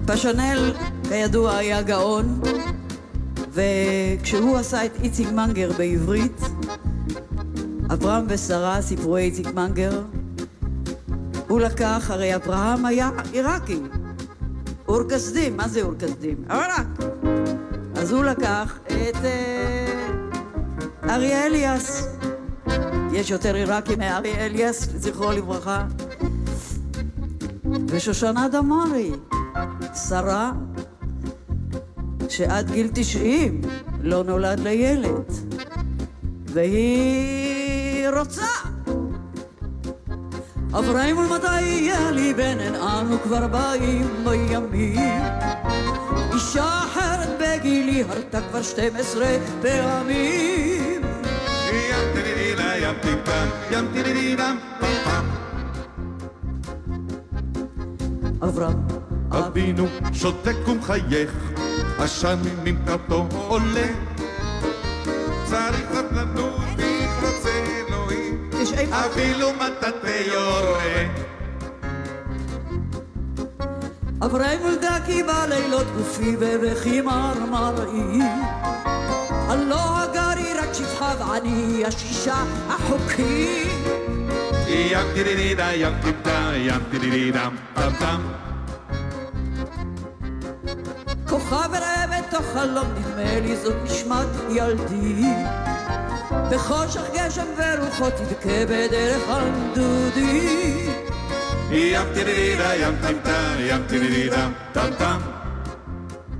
[0.07, 0.73] פשנל,
[1.09, 2.41] כידוע, היה גאון,
[3.59, 6.41] וכשהוא עשה את איציק מנגר בעברית,
[7.93, 10.03] אברהם ושרה, סיפורי איציק מנגר,
[11.49, 13.81] הוא לקח, הרי אברהם היה עיראקי,
[14.89, 16.45] אור כסדים, מה זה אור כסדים?
[16.49, 16.87] עיראק.
[17.97, 20.09] אז הוא לקח את אה,
[21.09, 22.09] אריה אליאס.
[23.13, 25.87] יש יותר עיראקי מאריה אליאס, זכרו לברכה.
[27.89, 29.13] ושושנה דמארי,
[30.09, 30.53] שרה
[32.39, 33.61] שעד גיל תשעים
[34.01, 35.33] לא נולד לה ילד,
[36.45, 38.47] והיא רוצה.
[40.73, 45.23] אברהם ולמתי יהיה לי בן, אין אנו כבר באים בימים.
[46.35, 49.27] אישה אחרת בגילי הרתה כבר 12
[49.63, 51.03] פעמים.
[51.73, 55.25] ים תרירה, ים טיפם, ים תרירה, פם פם.
[58.43, 58.79] אברהם,
[59.31, 61.58] אבינו שותק ומחייך,
[61.99, 63.87] עשן ממטרתו עולה.
[65.45, 66.61] צריך סבלנות,
[67.23, 71.05] רוצה אלוהים, תשעים אפילו מטאטא יורה.
[74.25, 78.19] אברהם ולדה כי בלילות גופי בבכי מרמראי.
[79.31, 83.65] הלא הגרי רק שפחה ועני השישה החוקי.
[84.69, 88.21] ים תרירה, ים טיפם, ים תרירה, פם פם.
[91.53, 95.25] ראה בתוך חלום נדמה לי זאת נשמת ילדי.
[96.51, 100.89] בחושך גשם ורוחות תבכה בדרך הנדודי.
[101.71, 105.19] ים תרירה, ים טיפם, ים תרירה, טם טם.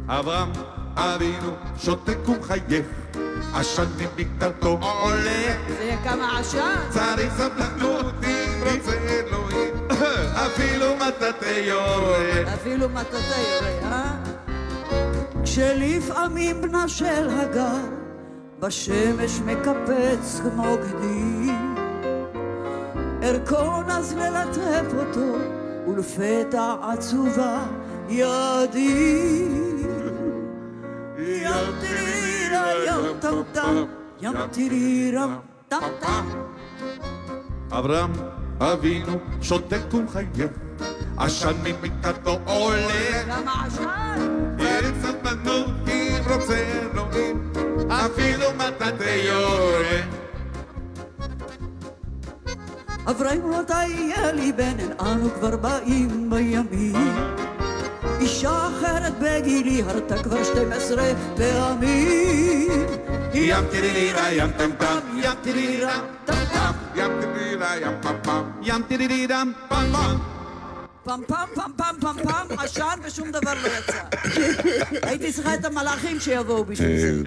[0.09, 0.53] אברהם
[0.97, 2.87] אבינו שותק ומחייך,
[3.55, 5.55] עשן ממטרתו עולה.
[5.69, 6.77] זה כמה עשן.
[6.89, 9.89] צריך סבלנות אם רוצה אלוהים,
[10.47, 12.55] אפילו מטאטא יורה.
[12.55, 14.28] אפילו מטאטא יורה, אה?
[15.59, 17.81] כשלפעמים בנה של הגר
[18.61, 21.53] בשמש מקפץ כמו גדי.
[23.23, 25.35] ארכון אז ללטף אותו
[25.89, 27.67] ולפתע עצובה
[28.09, 29.49] ידי.
[31.19, 33.85] ים תירירה ים טם טם
[34.21, 35.27] ים תירירה
[35.69, 36.29] טם טם
[37.71, 38.13] אברהם
[38.61, 40.51] אבינו שותק ומחייך,
[41.17, 43.25] עשן ממיטתו עולה.
[43.27, 44.48] כמה עשן
[44.85, 47.53] אין סבלנות אם רוצה אלוהים,
[47.89, 50.01] אפילו מטאטא יורה.
[53.11, 56.95] אברהם מתי יהיה לי בן, אנו כבר באים בימים.
[58.21, 61.03] אישה אחרת בגילי הרתה כבר 12
[61.37, 62.87] פעמים.
[63.35, 68.83] ים תרירה, ים טם טם, ים תרירה, טם טם, ים תרירה, ים פם פם, ים
[68.89, 70.38] תרירה, פם פם.
[71.09, 74.03] פעם פעם פעם פעם פעם פעם עשן ושום דבר לא יצא.
[75.03, 77.23] הייתי צריכה את המלאכים שיבואו בשביל זה.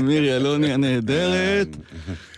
[0.00, 1.68] מירי אלוני הנהדרת,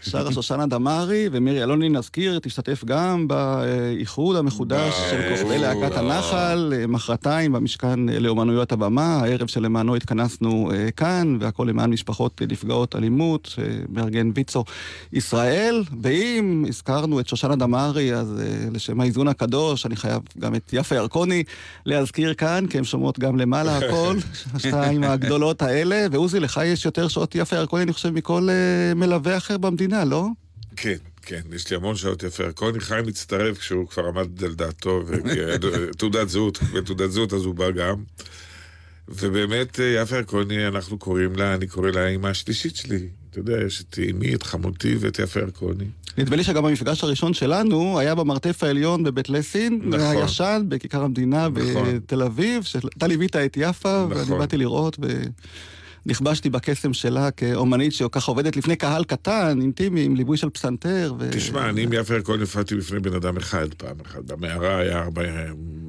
[0.04, 6.86] שרה שושנה דמארי, ומירי אלוני, נזכיר, תשתתף גם באיחוד המחודש של כוכבי להקת הנחל, אה,
[6.86, 13.48] מחרתיים במשכן אה, לאומנויות הבמה, הערב שלמענו התכנסנו אה, כאן, והכל למען משפחות נפגעות אלימות,
[13.54, 14.64] שמארגן ויצו
[15.12, 15.82] ישראל.
[16.02, 21.44] ואם הזכרנו את שושנה דמארי, אז לשם האיזון הקדוש, אני חייב גם את יפה ירקוני
[21.86, 24.16] להזכיר כאן, כי הן שומעות גם למעלה הכל,
[24.54, 26.06] השתיים הגדולות האלה.
[26.10, 28.48] ועוזי, לך יש יותר שעות יפה ירקוני, אני חושב, מכל
[28.96, 30.26] מלווה אחר במדינה, לא?
[30.76, 32.42] כן, כן, יש לי המון שעות יפה.
[32.42, 37.70] ירקוני חיים מצטרף כשהוא כבר עמד על דעתו, ותעודת זהות, ותעודת זהות אז הוא בא
[37.70, 37.96] גם.
[39.08, 43.08] ובאמת, יפה ירקוני, אנחנו קוראים לה, אני קורא לה האימא השלישית שלי.
[43.30, 45.84] אתה יודע, יש את אמי, את חמותי ואת יפה ירקוני.
[46.18, 50.16] נדמה לי שגם המפגש הראשון שלנו היה במרתף העליון בבית לסין, נכון.
[50.16, 51.96] הישן, בכיכר המדינה נכון.
[51.96, 54.38] בתל אביב, שאתה ליווית את יפה, ואני נכון.
[54.38, 54.98] באתי לראות,
[56.06, 61.14] ונכבשתי בקסם שלה כאומנית שככה עובדת לפני קהל קטן, אינטימי, עם ליווי של פסנתר.
[61.18, 61.28] ו...
[61.32, 64.24] תשמע, אני עם יפה ירקוני הופעתי בפני בן אדם אחד פעם אחת.
[64.24, 65.22] במערה היה ארבע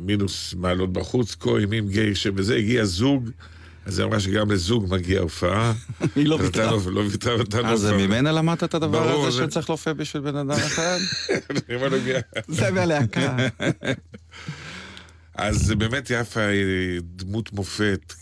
[0.06, 3.30] מינוס מעלות בחוץ, כה אימים גיישה, וזה הגיע זוג.
[3.86, 5.74] אז היא אמרה שגם לזוג מגיע הופעה.
[6.16, 6.72] היא לא ויתרה.
[6.92, 8.08] לא ויתרה, נתנו אז הופעה.
[8.08, 10.98] ממנה למדת את הדבר הזה זה- שצריך להופיע בשביל בן אדם אחד?
[12.48, 13.38] זה מהלהקה.
[15.36, 18.14] אז באמת יפה היא דמות מופת.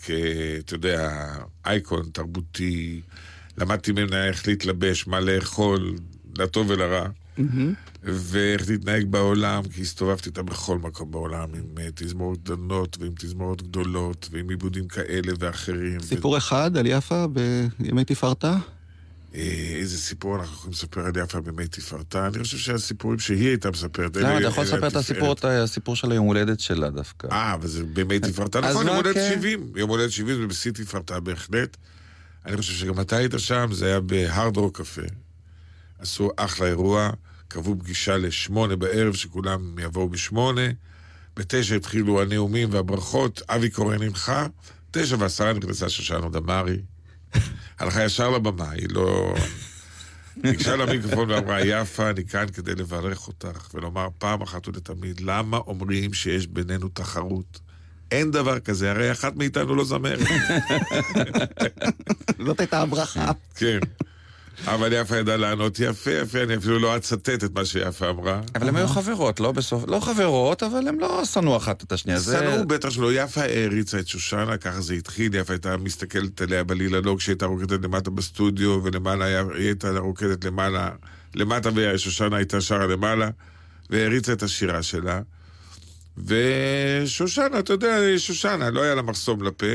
[0.58, 1.28] אתה יודע,
[1.66, 3.00] אייקון תרבותי.
[3.58, 5.94] למדתי ממנה איך להתלבש, מה לאכול,
[6.38, 7.08] לטוב ולרע.
[8.02, 13.62] ואיך להתנהג בעולם, כי הסתובבתי איתה בכל מקום בעולם, עם אה, תזמורות קטנות ועם תזמורות
[13.62, 16.00] גדולות, ועם עיבודים כאלה ואחרים.
[16.00, 17.26] סיפור אחד על יפה
[17.78, 18.56] בימי תפארתה?
[19.34, 22.26] אה, איזה סיפור אנחנו יכולים לספר על יפה בימי תפארתה?
[22.26, 24.16] אני חושב שהסיפורים שהיא הייתה מספרת...
[24.16, 24.88] למה, אתה יכול לספר
[25.32, 25.44] את.
[25.44, 27.28] הסיפור, של היום הולדת שלה דווקא.
[27.32, 29.30] אה, אבל זה בימי תפארתה, נכון, יום הולדת כן.
[29.34, 29.72] 70.
[29.76, 31.76] יום הולדת 70 זה בשיא תפארתה בהחלט.
[32.46, 35.02] אני חושב שגם אתה היית שם, זה היה בהארד רוק קפה.
[35.98, 37.10] עשו אחלה אירוע,
[37.48, 40.66] קבעו פגישה לשמונה בערב, שכולם יבואו בשמונה.
[41.36, 44.46] בתשע התחילו הנאומים והברכות, אבי קורן הנחה,
[44.90, 46.78] תשע ועשרה נכנסה שושנה דמארי.
[47.78, 49.34] הלכה ישר לבמה, היא לא...
[50.36, 56.14] ניגשה למיקרופון ואמרה, יפה, אני כאן כדי לברך אותך ולומר פעם אחת ולתמיד, למה אומרים
[56.14, 57.60] שיש בינינו תחרות?
[58.10, 60.18] אין דבר כזה, הרי אחת מאיתנו לא זמרת.
[62.46, 63.30] זאת הייתה הברכה.
[63.54, 63.78] כן.
[64.66, 68.40] אבל יפה ידעה לענות יפה, יפה, אני אפילו לא אצטט את מה שיפה אמרה.
[68.54, 69.84] אבל הן היו חברות, לא בסוף...
[69.88, 72.20] לא חברות, אבל הן לא שנאו אחת את השנייה.
[72.20, 77.18] שנאו בטח שלא, יפה העריצה את שושנה, ככה זה התחיל, יפה הייתה מסתכלת עליה בלילנוק
[77.18, 80.90] כשהיא הייתה רוקדת למטה בסטודיו, ולמעלה היא הייתה רוקדת למעלה,
[81.34, 83.30] למטה ושושנה הייתה שרה למעלה,
[83.90, 85.20] והעריצה את השירה שלה.
[86.26, 89.66] ושושנה, אתה יודע, שושנה, לא היה לה מחסום לפה.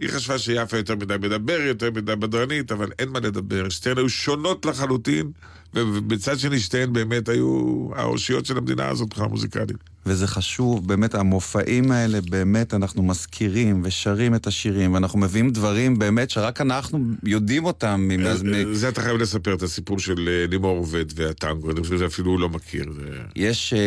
[0.00, 3.68] היא חשבה שיפה יותר מדי מדבר, יותר מדי בדרנית, אבל אין מה לדבר.
[3.68, 5.30] שתיהן היו שונות לחלוטין,
[5.74, 9.89] ובצד שני שתיהן באמת היו האושיות של המדינה הזאת מבחינה מוזיקלית.
[10.06, 16.30] וזה חשוב, באמת, המופעים האלה, באמת, אנחנו מזכירים ושרים את השירים, ואנחנו מביאים דברים באמת
[16.30, 18.08] שרק אנחנו יודעים אותם.
[18.26, 21.98] אז מ- זה אתה חייב לספר את הסיפור של אה, לימור עובד והטנגו, אני חושב
[21.98, 22.92] שאפילו הוא לא מכיר.
[22.92, 23.08] זה...
[23.36, 23.78] יש אה,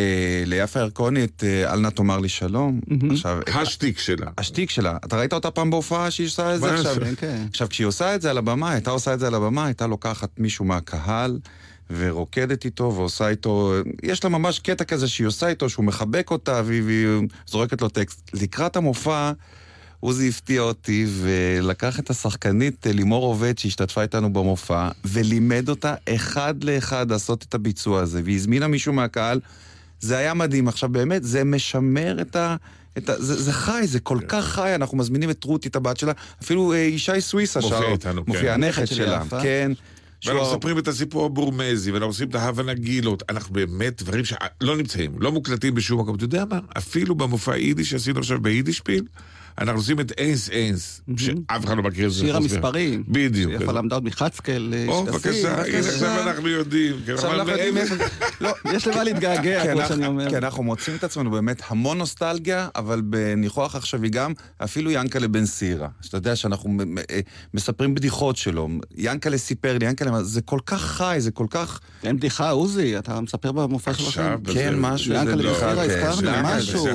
[0.46, 2.80] ליפה ירקוני את אה, אל נא תאמר לי שלום.
[3.10, 4.26] עכשיו, את- השטיק שלה.
[4.38, 4.96] השטיק שלה.
[5.04, 6.94] אתה ראית אותה פעם בהופעה שהיא עושה את זה עכשיו?
[6.94, 7.16] זה?
[7.16, 7.46] כן.
[7.50, 10.30] עכשיו, כשהיא עושה את זה על הבמה, הייתה עושה את זה על הבמה, הייתה לוקחת
[10.38, 11.38] מישהו מהקהל.
[11.90, 16.62] ורוקדת איתו ועושה איתו, יש לה ממש קטע כזה שהיא עושה איתו, שהוא מחבק אותה
[16.64, 17.06] והיא, והיא
[17.46, 18.30] זורקת לו טקסט.
[18.34, 19.32] לקראת המופע,
[20.00, 26.64] עוזי הפתיע אותי ולקח את השחקנית אה, לימור עובד שהשתתפה איתנו במופע, ולימד אותה אחד
[26.64, 29.40] לאחד לעשות את הביצוע הזה, והזמינה מישהו מהקהל.
[30.00, 30.68] זה היה מדהים.
[30.68, 32.56] עכשיו באמת, זה משמר את ה...
[32.98, 35.96] את ה זה, זה חי, זה כל כך חי, אנחנו מזמינים את רותי, את הבת
[35.96, 38.32] שלה, אפילו אה, ישי סוויסה מופיע שר, איתנו, כן.
[38.32, 39.42] מופיע הנכד הנכד של שלה, יפה.
[39.42, 39.72] כן.
[40.26, 43.22] ואנחנו מספרים את הסיפור הבורמזי, ואנחנו עושים את ההבה נגילות.
[43.28, 46.16] אנחנו באמת דברים שלא נמצאים, לא מוקלטים בשום מקום.
[46.16, 46.58] אתה יודע מה?
[46.78, 49.04] אפילו במופע יידיש שעשינו עכשיו ביידישפיל,
[49.58, 52.20] אנחנו עושים את אינס אינס, שאף אחד לא מכיר את זה.
[52.20, 53.04] שיר המספרים.
[53.08, 53.52] בדיוק.
[53.52, 54.74] יפה למדה עוד מחצקל.
[54.76, 55.78] אה, או, בבקשה, הנה.
[55.78, 56.96] עכשיו אנחנו יודעים.
[57.06, 57.94] כן, עכשיו אנחנו יודעים איפה...
[58.40, 60.30] לא, יש למה להתגעגע, כמו שאני אומר.
[60.30, 65.46] כי אנחנו מוצאים את עצמנו באמת המון נוסטלגיה, אבל בניחוח עכשווי גם, אפילו ינקלה בן
[65.46, 65.88] סירה.
[66.00, 66.78] שאתה יודע שאנחנו
[67.10, 67.20] אה,
[67.54, 68.68] מספרים בדיחות שלו.
[68.96, 71.80] ינקלה סיפר לי, ינקלה, זה כל כך חי, זה כל כך...
[72.04, 74.36] אין בדיחה, עוזי, אתה מספר במופע שלכם.
[74.54, 76.86] כן, משהו, ינקלה זה בן סירה, כן, הזכרנו, משהו.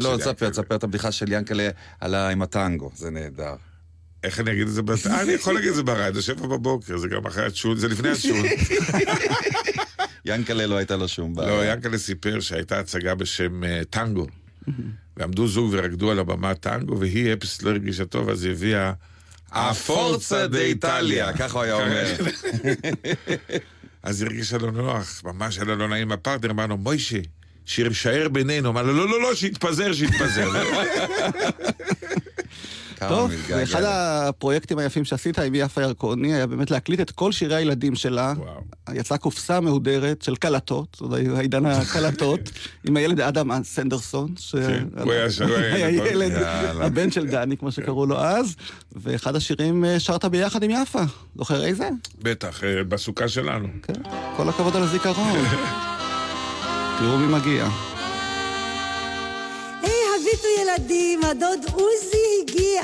[0.00, 0.50] לא, תספר.
[0.50, 1.68] תספר את הבדיחה של ינקלה
[2.00, 3.54] על ה- עם הטנגו, זה נהדר.
[4.24, 4.82] איך אני אגיד את זה?
[5.20, 8.46] אני יכול להגיד את זה ברדיו, שבע בבוקר, זה גם אחרי הצ'ון, זה לפני הצ'ון.
[10.24, 11.48] ינקלה לא הייתה לו שום בעיה.
[11.48, 14.26] לא, ינקלה סיפר שהייתה הצגה בשם אה, טנגו.
[15.16, 18.92] ועמדו זוג ורקדו על הבמה טנגו, והיא, אפס לא הרגישה טוב, אז היא הביאה
[19.52, 22.04] הפורצה דה איטליה, ככה הוא היה אומר.
[24.02, 27.18] אז הרגיש לנו נוח, ממש היה לו לא נעים הפרטנר, אמרנו, מוישה,
[27.66, 30.48] שישאר בינינו, אמר לו, לא, לא, לא, שיתפזר, שיתפזר.
[33.08, 34.28] טוב, ואחד לה.
[34.28, 38.32] הפרויקטים היפים שעשית עם יפה ירקוני היה באמת להקליט את כל שירי הילדים שלה.
[38.36, 38.60] וואו.
[38.94, 42.40] יצאה קופסה מהודרת של קלטות, זאת אומרת, העידן הקלטות,
[42.88, 44.84] עם הילד אדם סנדרסון, ש- כן,
[46.12, 46.32] ילד.
[46.86, 48.56] הבן של דני, כמו שקראו לו אז,
[48.96, 51.02] ואחד השירים אה, שרת ביחד עם יפה.
[51.36, 51.88] זוכר איזה?
[52.22, 53.68] בטח, אה, בסוכה שלנו.
[53.82, 54.02] כן,
[54.36, 55.38] כל הכבוד על הזיכרון.
[57.00, 57.66] תראו מי מגיע.
[59.82, 62.82] היי, הביטו ילדים, הדוד עוזי הגיע.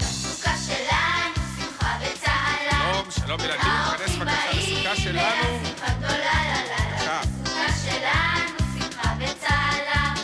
[0.00, 2.70] סוכה שלנו, שמחה וצהלה.
[2.70, 5.58] שלום, שלום ילדים, ניכנס בבקשה לסוכה שלנו.
[5.98, 7.20] גדולה, לה לה לה.
[7.20, 7.20] בבקשה.
[7.44, 10.14] סוכה שלנו, שמחה וצהלה.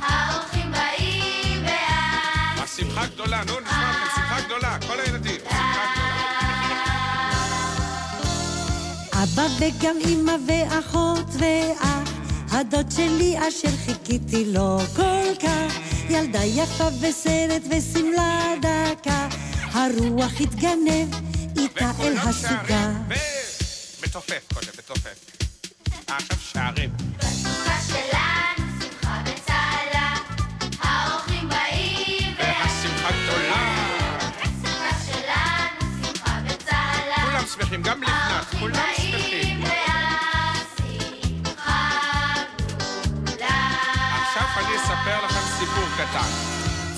[0.00, 2.70] האורחים באים ואז...
[2.70, 6.16] השמחה גדולה, נו, נשמע שמחה גדולה, כל הילדים, שמחה גדולה.
[9.22, 12.15] אבא וגם אמא ואחות ואח,
[12.56, 15.78] הדוד שלי אשר חיכיתי לו כל כך,
[16.10, 19.28] ילדה יפה וסרט ושמלה דקה,
[19.72, 21.14] הרוח התגנב
[21.58, 22.90] איתה אל וכולם הסוכה.
[24.00, 25.18] ומתופף קודם, מתופף.
[26.10, 26.90] אה, עכשיו שרים.
[27.18, 30.14] בסוכה שלנו, שמחה וצהלה.
[30.80, 32.34] האורחים באים.
[32.38, 33.86] והשמחה גדולה.
[34.62, 37.16] סוכה שלנו, שמחה וצהלה.
[37.24, 38.95] כולם שמחים, גם לבנת, כולם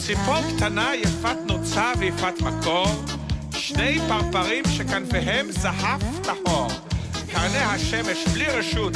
[0.09, 2.87] ציפור קטנה יפת נוצה ויפת מקור,
[3.53, 6.69] שני פרפרים שכנפיהם זהב טהור.
[7.33, 8.93] קרני השמש בלי רשות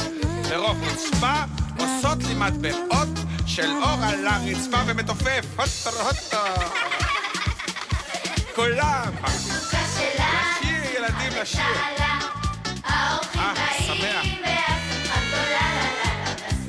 [0.49, 1.33] ברוב חוצפה
[1.79, 3.07] עושות לי מטבעות
[3.45, 5.45] של אור על הרצפה ומתופף.
[5.55, 6.61] הוטו הוטו.
[8.55, 9.13] כולם.
[9.23, 11.61] לשיר ילדים לשיר.
[12.85, 14.25] אה, שמח.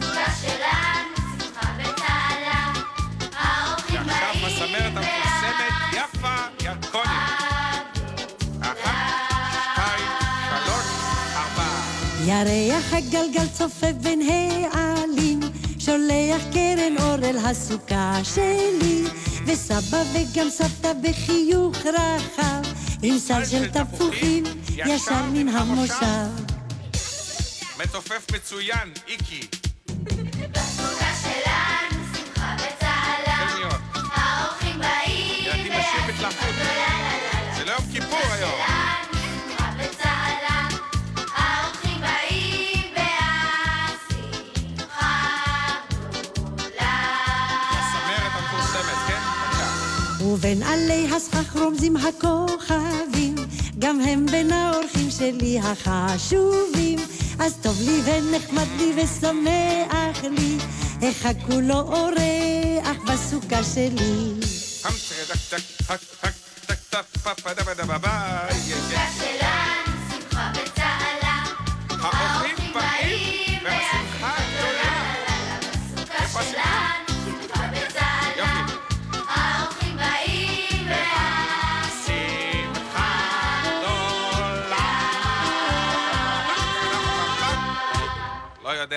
[0.01, 0.74] ועכשיו
[12.43, 14.20] ירח הגלגל צופה בין
[14.72, 15.41] העלים,
[15.78, 19.05] שולח קרן אור אל הסוכה שלי,
[19.47, 22.62] וסבא וגם סבתא בחיוך רחב,
[23.03, 26.45] עם סל של תפוחים ישר מן המושב.
[27.78, 29.41] מתופף מצוין, איקי.
[30.51, 31.74] יפה
[50.45, 53.34] ובין עלי הסכך רומזים הכוכבים,
[53.78, 56.99] גם הם בין האורחים שלי החשובים.
[57.38, 60.57] אז טוב לי ונחמד לי ושמח לי,
[61.03, 64.34] איך הכולו אורח בסוכה שלי.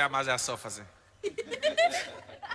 [0.07, 0.81] יודע מה זה הסוף הזה.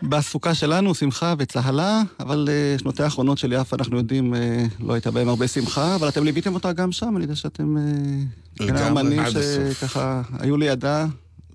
[0.02, 5.10] בסוכה שלנו שמחה וצהלה, אבל אה, שנותיה האחרונות של יפה, אנחנו יודעים, אה, לא הייתה
[5.10, 7.76] בהם הרבה שמחה, אבל אתם ליוויתם אותה גם שם, אני יודע שאתם...
[8.58, 9.80] בין לגמרי, עד הסוף.
[9.80, 11.06] שככה היו לידה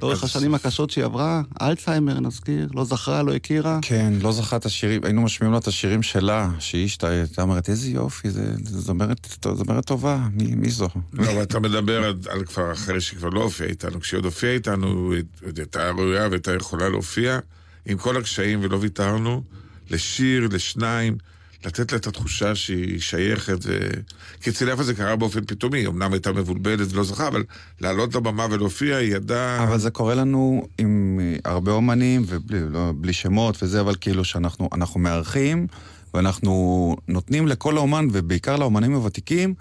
[0.01, 3.79] לאורך השנים הקשות שהיא עברה, אלצהיימר נזכיר, לא זכרה, לא הכירה.
[3.81, 7.69] כן, לא זכרה את השירים, היינו משמיעים לו את השירים שלה, שהיא השתה- הייתה אומרת,
[7.69, 8.81] איזה יופי, זה זה
[9.55, 10.87] זמרת טובה, מי מי זו?
[11.13, 13.99] לא, אבל אתה מדבר על, על כבר אחרי שהיא כבר לא הופיעה איתנו.
[13.99, 15.23] כשהיא עוד הופיעה איתנו, היא
[15.57, 17.39] הייתה ראויה והייתה יכולה להופיע,
[17.85, 19.43] עם כל הקשיים ולא ויתרנו,
[19.89, 21.17] לשיר, לשניים,
[21.65, 23.57] לתת לה את התחושה שהיא שייכת.
[23.63, 23.89] ו...
[24.41, 27.43] כי אצל יפה זה קרה באופן פתאומי, אמנם הייתה מבולבלת ולא זכה, אבל
[27.81, 29.63] לעלות לבמה ולהופיע, היא ידעה...
[29.63, 34.99] אבל זה קורה לנו עם הרבה אומנים, ובלי לא, שמות וזה, אבל כאילו שאנחנו אנחנו
[34.99, 35.67] מארחים,
[36.13, 39.53] ואנחנו נותנים לכל האומן, ובעיקר לאומנים הוותיקים,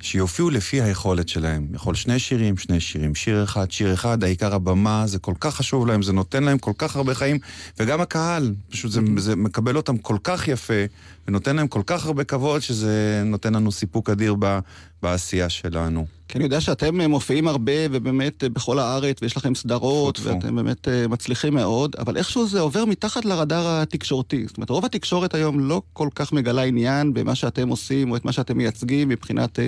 [0.00, 1.66] שיופיעו לפי היכולת שלהם.
[1.74, 5.86] יכול שני שירים, שני שירים, שיר אחד, שיר אחד, העיקר הבמה, זה כל כך חשוב
[5.86, 7.38] להם, זה נותן להם כל כך הרבה חיים,
[7.80, 10.84] וגם הקהל, פשוט זה, זה מקבל אותם כל כך יפה,
[11.28, 14.58] ונותן להם כל כך הרבה כבוד, שזה נותן לנו סיפוק אדיר ב,
[15.02, 16.06] בעשייה שלנו.
[16.30, 20.28] כי אני יודע שאתם אה, מופיעים הרבה ובאמת אה, בכל הארץ, ויש לכם סדרות, טפו.
[20.28, 24.44] ואתם באמת אה, מצליחים מאוד, אבל איכשהו זה עובר מתחת לרדאר התקשורתי.
[24.46, 28.24] זאת אומרת, רוב התקשורת היום לא כל כך מגלה עניין במה שאתם עושים, או את
[28.24, 29.58] מה שאתם מייצגים מבחינת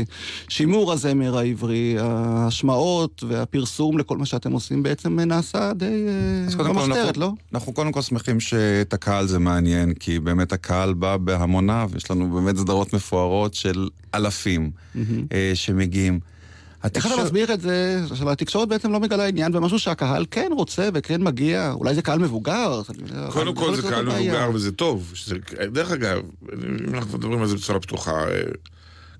[0.49, 6.07] שימור הזמר העברי, ההשמעות והפרסום לכל מה שאתם עושים בעצם נעשה די
[6.59, 7.33] במחתרת, לא?
[7.55, 12.31] אנחנו קודם כל שמחים שאת הקהל זה מעניין, כי באמת הקהל בא בהמוניו, יש לנו
[12.31, 14.71] באמת סדרות מפוארות של אלפים
[15.33, 16.21] אה, שמגיעים.
[16.95, 21.23] איך אתה מסביר את זה, שהתקשורת בעצם לא מגלה עניין במשהו שהקהל כן רוצה וכן
[21.23, 22.83] מגיע, אולי זה קהל מבוגר.
[23.31, 24.33] קודם כל זה קהל הבעיה.
[24.33, 25.11] מבוגר וזה טוב.
[25.15, 25.37] שזה,
[25.73, 26.23] דרך אגב,
[26.53, 28.41] אם אנחנו מדברים על זה בצורה פתוחה, אה,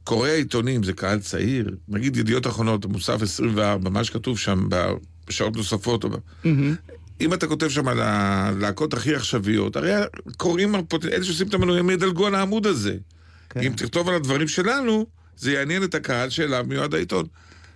[0.05, 4.69] קוראי העיתונים זה קהל צעיר, נגיד ידיעות אחרונות, מוסף 24, מה שכתוב שם
[5.29, 6.05] בשעות נוספות.
[7.23, 9.93] אם אתה כותב שם על הלהקות הכי עכשוויות, הרי
[10.37, 10.75] קוראים,
[11.13, 12.97] אלה שעושים את המנויים ידלגו על העמוד הזה.
[13.51, 13.61] כן.
[13.61, 15.07] אם תכתוב על הדברים שלנו,
[15.37, 17.27] זה יעניין את הקהל שאליו מיועד העיתון.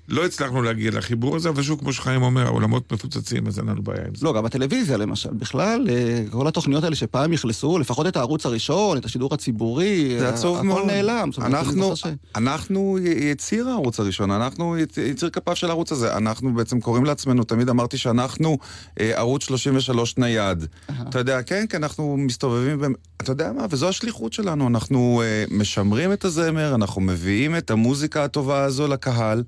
[0.08, 3.82] לא הצלחנו להגיע לחיבור הזה, אבל שוב, כמו שחיים אומר, העולמות מפוצצים, אז אין לנו
[3.82, 4.24] בעיה עם זה.
[4.26, 8.98] לא, גם הטלוויזיה למשל, בכלל, אה, כל התוכניות האלה שפעם אכלסו, לפחות את הערוץ הראשון,
[8.98, 10.86] את השידור הציבורי, זה אה, עצוב הכל מאוד.
[10.86, 11.30] נעלם.
[11.36, 12.04] אומרת, אני אנחנו, ש-
[12.36, 16.16] אנחנו יציר הערוץ הראשון, אנחנו יצ- יציר כפיו של הערוץ הזה.
[16.16, 18.58] אנחנו בעצם קוראים לעצמנו, תמיד אמרתי שאנחנו
[19.00, 20.66] אה, ערוץ 33 נייד.
[21.08, 22.80] אתה יודע, כן, כי אנחנו מסתובבים.
[23.16, 24.68] אתה יודע מה, וזו השליחות שלנו.
[24.68, 29.42] אנחנו משמרים את הזמר, אנחנו מביאים את המוזיקה הטובה הזו לקהל,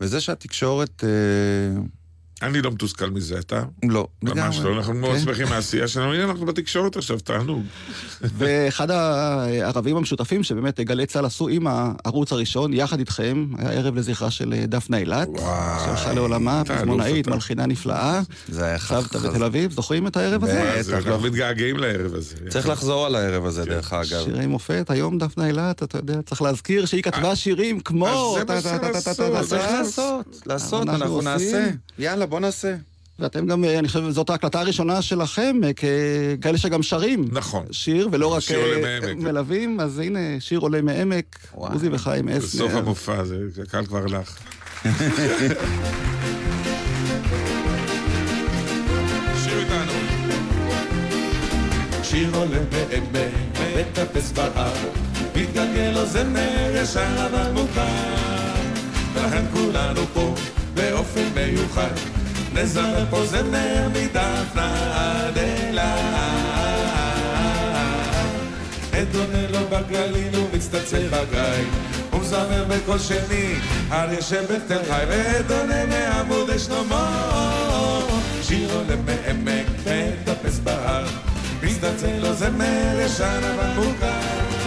[0.00, 1.04] וזה שהתקשורת...
[1.04, 1.80] אה,
[2.42, 3.62] אני לא מתוסכל מזה, אתה?
[3.82, 4.70] לא, ממש לגמרי.
[4.70, 5.20] לא, אנחנו מאוד כן.
[5.20, 7.62] שמחים מהעשייה שלנו, הנה אנחנו בתקשורת עכשיו, תענוג.
[8.38, 14.30] ואחד הערבים המשותפים שבאמת גלי צה"ל עשו עם הערוץ הראשון, יחד איתכם, היה ערב לזכרה
[14.30, 15.28] של אה, דפנה אילת,
[15.84, 17.28] שהלכה לעולמה, פזמונאית.
[17.28, 20.74] מלחינה נפלאה, זה היה סבתא חז- בתל אביב, זוכרים את הערב הזה?
[20.78, 21.20] בטח, אנחנו לא.
[21.20, 22.34] מתגעגעים לערב הזה.
[22.48, 24.04] צריך לחזור על הערב הזה, דרך אגב.
[24.24, 28.36] שירי מופת, היום דפנה אילת, אתה יודע, צריך להזכיר שהיא כתבה שירים כמו...
[28.48, 31.22] אז זה מה שצריך לעשות, לעשות, אנחנו.
[31.22, 31.68] נעשה.
[31.98, 32.74] יאללה, בוא נעשה.
[33.18, 37.28] ואתם גם, אה, אני חושב, זאת ההקלטה הראשונה שלכם, אה, ככאלה שגם שרים.
[37.32, 37.66] נכון.
[37.70, 39.14] שיר, ולא רק שיר אה.
[39.16, 41.38] מלווים, אז הנה, שיר עולה מעמק.
[41.52, 42.38] עוזי וחיים אסנר.
[42.66, 44.38] בסוף המופע, זה הקהל כבר הלך.
[49.44, 49.92] שיר איתנו.
[52.02, 53.32] שיר עולה בעמק,
[53.76, 54.72] מטפס בהר,
[55.36, 58.26] מתגלגל לו זמר ישר אבל מוכר.
[59.14, 60.34] ולכן כולנו פה
[60.76, 61.90] באופן מיוחד,
[62.52, 66.76] נזמר פה זמר מדפנה עד אילת.
[68.92, 71.64] אדונה לו בגליל ומצטצל בגיא,
[72.12, 73.54] ומזמר בקול שני,
[73.92, 78.00] אריה שבתל חי, ואדונה מעמוד שלמה.
[78.42, 81.06] שיר עולה מעמק, מטפס בהר,
[81.62, 84.66] מצטצל לו זמר ישן אבל מוכר.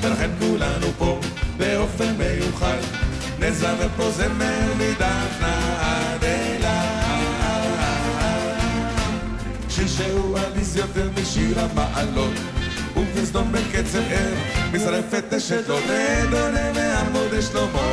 [0.00, 1.20] ולכן כולנו פה
[1.56, 2.99] באופן מיוחד,
[3.40, 6.90] נזמר פה זמר מדפנה עד אילת.
[9.68, 12.34] שיר שהוא עליז יותר משיר המעלות,
[12.96, 14.34] ובסדום בקצב ער,
[14.72, 17.88] מצרפת אשת לו נדונה מעמוד שלמה.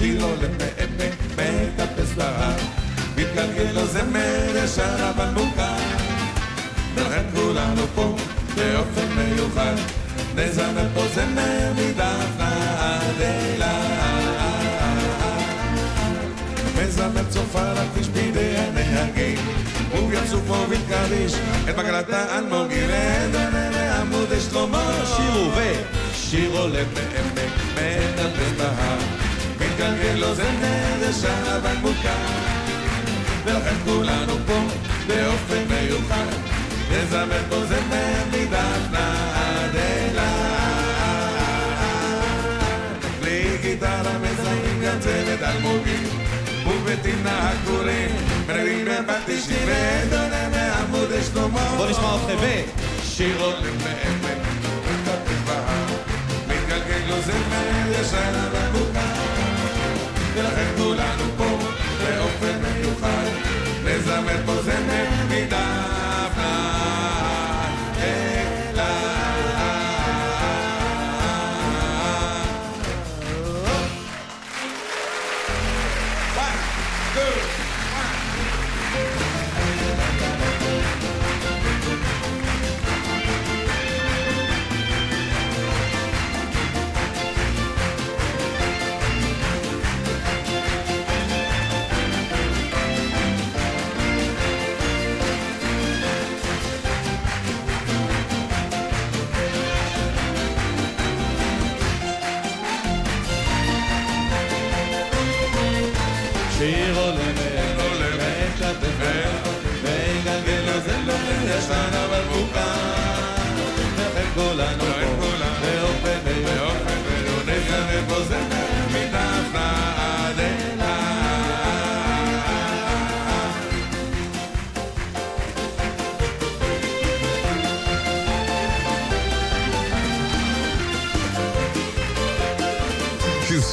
[0.00, 2.56] עיר עולה מעמק, מטפס בהר,
[3.16, 5.76] מתגלגל לו זמר ישר אבל מוכר.
[6.94, 8.16] ולכן כולנו פה
[8.54, 9.74] באופן מיוחד,
[10.36, 13.55] נזמר פה זמר מדפנה עד אילת.
[17.30, 19.38] צופה לכביש בידי הנהגים,
[19.92, 21.32] וגם פה ולקדיש
[21.70, 25.04] את מגלת האלמוגים, ודנה לעמוד שלמה.
[25.16, 25.60] שירו ו...
[26.30, 28.98] שיר עולה בעמק, מטפס בהר,
[29.60, 31.10] מתגלגל לו זמר
[31.56, 32.10] אבל מוכר.
[33.44, 34.58] ולכן כולנו פה
[35.06, 36.26] באופן מיוחד,
[36.90, 40.26] נזמר פה זמר מדפנה עד אילת.
[43.20, 46.08] בלי גיטרה מזמרים גם צוות אלמוגים,
[49.08, 51.10] בפטישים ודונה מעמוד.
[51.76, 52.62] בוא נשמע אתכם ב...
[53.04, 54.38] שיר עולה מעמק,
[54.84, 55.86] מטפס בהר,
[56.48, 59.00] מתגלגל לו זמר ישן אבל מוכר.
[60.34, 61.58] ולכן כולנו פה
[62.02, 63.26] באופן מיוחד,
[63.84, 65.15] נזמר פה זמר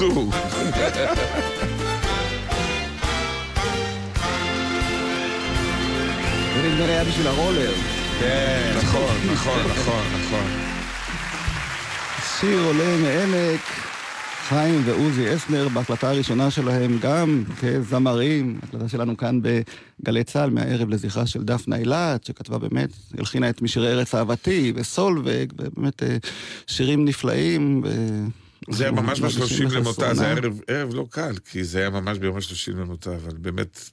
[0.04, 0.32] קיצור.
[6.54, 7.74] זה נדמה היה בשביל הרולר.
[8.20, 10.46] כן, נכון, נכון, נכון, נכון.
[12.40, 13.62] שיר עולה מעמק,
[14.48, 21.26] חיים ועוזי אסנר בהקלטה הראשונה שלהם גם כזמרים, הקלטה שלנו כאן בגלי צה"ל מהערב לזכרה
[21.26, 26.18] של דפנה אילת, שכתבה באמת, הלחינה את משירי ארץ אהבתי וסולווג, ובאמת אה,
[26.68, 27.82] שירים נפלאים.
[27.86, 30.34] ו- זה היה ממש אנחנו בשלושים מרגישים למותה, זה היה.
[30.36, 33.90] ערב, ערב לא קל, כי זה היה ממש ביום השלושים למותה, אבל באמת,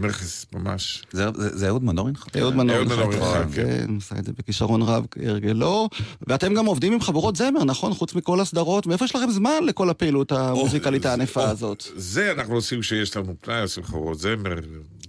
[0.00, 1.04] נכס ממש.
[1.12, 2.30] זה- אהוד מנור הנחה?
[2.40, 5.88] אהוד מנור אהוד מנור הנחה, הנחה, כן, עשה את זה בכישרון רב כהרגלו.
[6.26, 7.94] ואתם גם עובדים עם חבורות זמר, נכון?
[7.94, 11.84] חוץ מכל הסדרות, מאיפה יש לכם זמן לכל הפעילות המוזיקלית הענפה הזאת?
[11.96, 14.54] זה אנחנו עושים כשיש לנו פנאי, עושים חבורות זמר.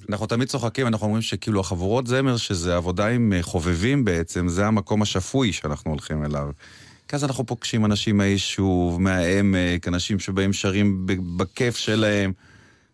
[0.09, 5.01] אנחנו תמיד צוחקים, אנחנו אומרים שכאילו החבורות זמר, שזה עבודה עם חובבים בעצם, זה המקום
[5.01, 6.49] השפוי שאנחנו הולכים אליו.
[7.08, 11.05] כי אז אנחנו פוגשים אנשים מהיישוב, מהעמק, אנשים שבאים שרים
[11.38, 12.32] בכיף שלהם,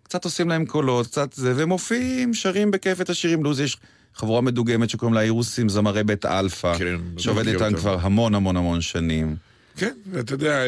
[0.04, 3.44] קצת עושים להם קולות, קצת זה, והם מופיעים, שרים בכיף את השירים.
[3.44, 3.78] לעוזי יש
[4.16, 7.74] חבורה מדוגמת שקוראים לה אירוסים, זמרי בית אלפא, כן, שעובד איתם.
[7.76, 9.36] כבר המון המון המון שנים.
[9.78, 10.60] כן, ואתה יודע,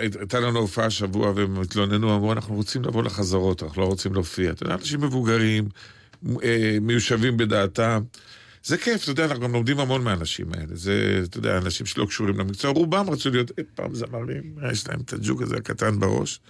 [0.00, 4.50] הייתה לנו הופעה השבוע והם התלוננו, אמרו, אנחנו רוצים לבוא לחזרות, אנחנו לא רוצים להופיע.
[4.50, 5.68] אתה יודע, אנשים מבוגרים,
[6.42, 8.02] אה, מיושבים בדעתם.
[8.64, 10.74] זה כיף, אתה יודע, אנחנו גם לומדים המון מהאנשים האלה.
[10.76, 15.00] זה, אתה יודע, אנשים שלא קשורים למקצוע, רובם רצו להיות אי פעם זמרים, יש להם
[15.00, 16.40] את הג'וק הזה הקטן בראש.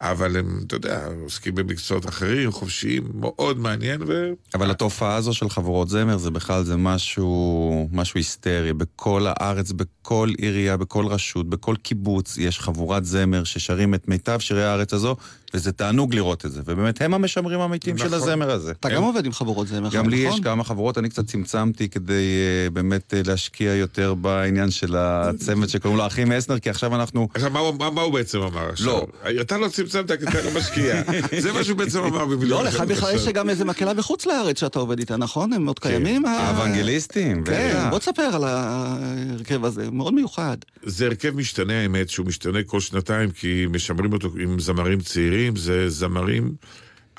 [0.00, 4.32] אבל הם, אתה יודע, עוסקים במקצועות אחרים, חופשיים, מאוד מעניין, ו...
[4.54, 8.72] אבל התופעה הזו של חבורות זמר זה בכלל, זה משהו, משהו היסטרי.
[8.72, 14.64] בכל הארץ, בכל עירייה, בכל רשות, בכל קיבוץ, יש חבורת זמר ששרים את מיטב שירי
[14.64, 15.16] הארץ הזו,
[15.54, 16.60] וזה תענוג לראות את זה.
[16.66, 18.18] ובאמת, הם המשמרים האמיתיים של נכון.
[18.18, 18.70] הזמר הזה.
[18.72, 20.38] אתה גם עובד עם חבורות זמר, גם לי נכון?
[20.38, 22.22] יש כמה חברות, אני קצת צמצמתי כדי
[22.68, 27.28] uh, באמת uh, להשקיע יותר בעניין של הצמד שקוראים לו אחים אסנר, כי עכשיו אנחנו...
[27.34, 28.86] עכשיו, מה, הוא- מה, מה הוא בעצם אמר עכשיו?
[28.86, 29.06] לא.
[29.40, 31.02] אתה לא צמצמת כי אתה לא משקיע.
[31.38, 33.14] זה מה שהוא בעצם אמר במיליון לא, לך בכלל.
[33.16, 35.52] יש גם איזה מקהלה בחוץ לארץ שאתה עובד איתה, נכון?
[35.52, 36.24] הם עוד קיימים?
[36.24, 37.86] ה- האוונגליסטים, כן.
[37.90, 40.56] בוא תספר על ההרכב הזה, מאוד מיוחד.
[40.82, 45.88] זה הרכב משתנה, האמת, שהוא משתנה כל שנתיים, כי משמרים אותו עם זמרים צעירים, זה
[45.88, 46.54] זמרים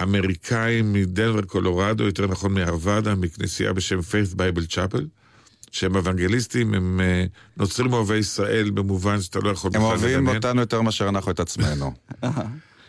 [0.01, 5.01] אמריקאים מדנבר, קולורדו, יותר נכון מארוודה, מכנסייה בשם Faith Bible Chapel,
[5.71, 7.25] שהם אוונגליסטים, הם אה,
[7.57, 10.37] נוצרים אוהבי ישראל במובן שאתה לא יכול הם בכלל אוהבים לדמיין.
[10.37, 11.93] אותנו יותר מאשר אנחנו את עצמנו.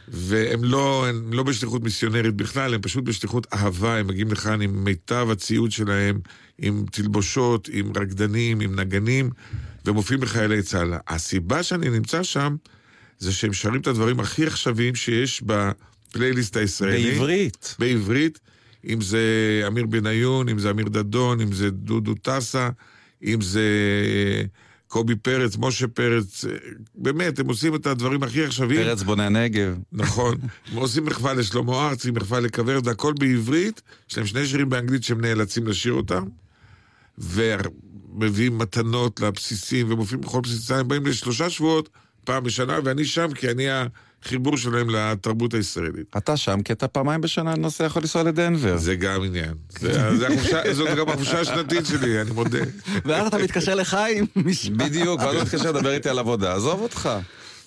[0.08, 4.84] והם לא, הם לא בשליחות מיסיונרית בכלל, הם פשוט בשליחות אהבה, הם מגיעים לכאן עם
[4.84, 6.20] מיטב הציוד שלהם,
[6.58, 9.30] עם תלבושות, עם רקדנים, עם נגנים,
[9.84, 10.94] ומופיעים לחיילי צה"ל.
[11.08, 12.56] הסיבה שאני נמצא שם,
[13.18, 17.10] זה שהם שרים את הדברים הכי עכשוויים שיש בפלייליסט הישראלי.
[17.10, 17.76] בעברית.
[17.78, 18.38] בעברית,
[18.88, 19.20] אם זה
[19.66, 22.68] אמיר בניון, אם זה אמיר דדון, אם זה דודו טסה,
[23.24, 23.62] אם זה
[24.06, 24.42] אה,
[24.88, 26.50] קובי פרץ, משה פרץ, אה,
[26.94, 28.84] באמת, הם עושים את הדברים הכי עכשוויים.
[28.84, 29.78] פרץ בוני הנגב.
[29.92, 30.36] נכון.
[30.72, 33.82] הם עושים מחווה לשלמה ארצי, מחווה לכוורת, והכל בעברית.
[34.10, 36.24] יש להם שני שירים באנגלית שהם נאלצים לשיר אותם.
[37.18, 40.76] ומביאים מתנות לבסיסים, ומופיעים בכל בסיסים.
[40.76, 41.88] הם באים לשלושה שבועות,
[42.24, 43.66] פעם בשנה, ואני שם כי אני
[44.24, 46.16] החיבור שלהם לתרבות הישראלית.
[46.16, 48.76] אתה שם, כי אתה פעמיים בשנה נוסע יכול לנסוע לדנבר.
[48.76, 49.54] זה גם עניין.
[49.68, 52.58] זה, זה החופשה, זאת גם החופשה השנתית שלי, אני מודה.
[53.04, 54.26] ואז אתה מתקשר לחיים.
[54.76, 57.10] בדיוק, ואז הוא מתקשר לדבר איתי על עבודה, עזוב אותך.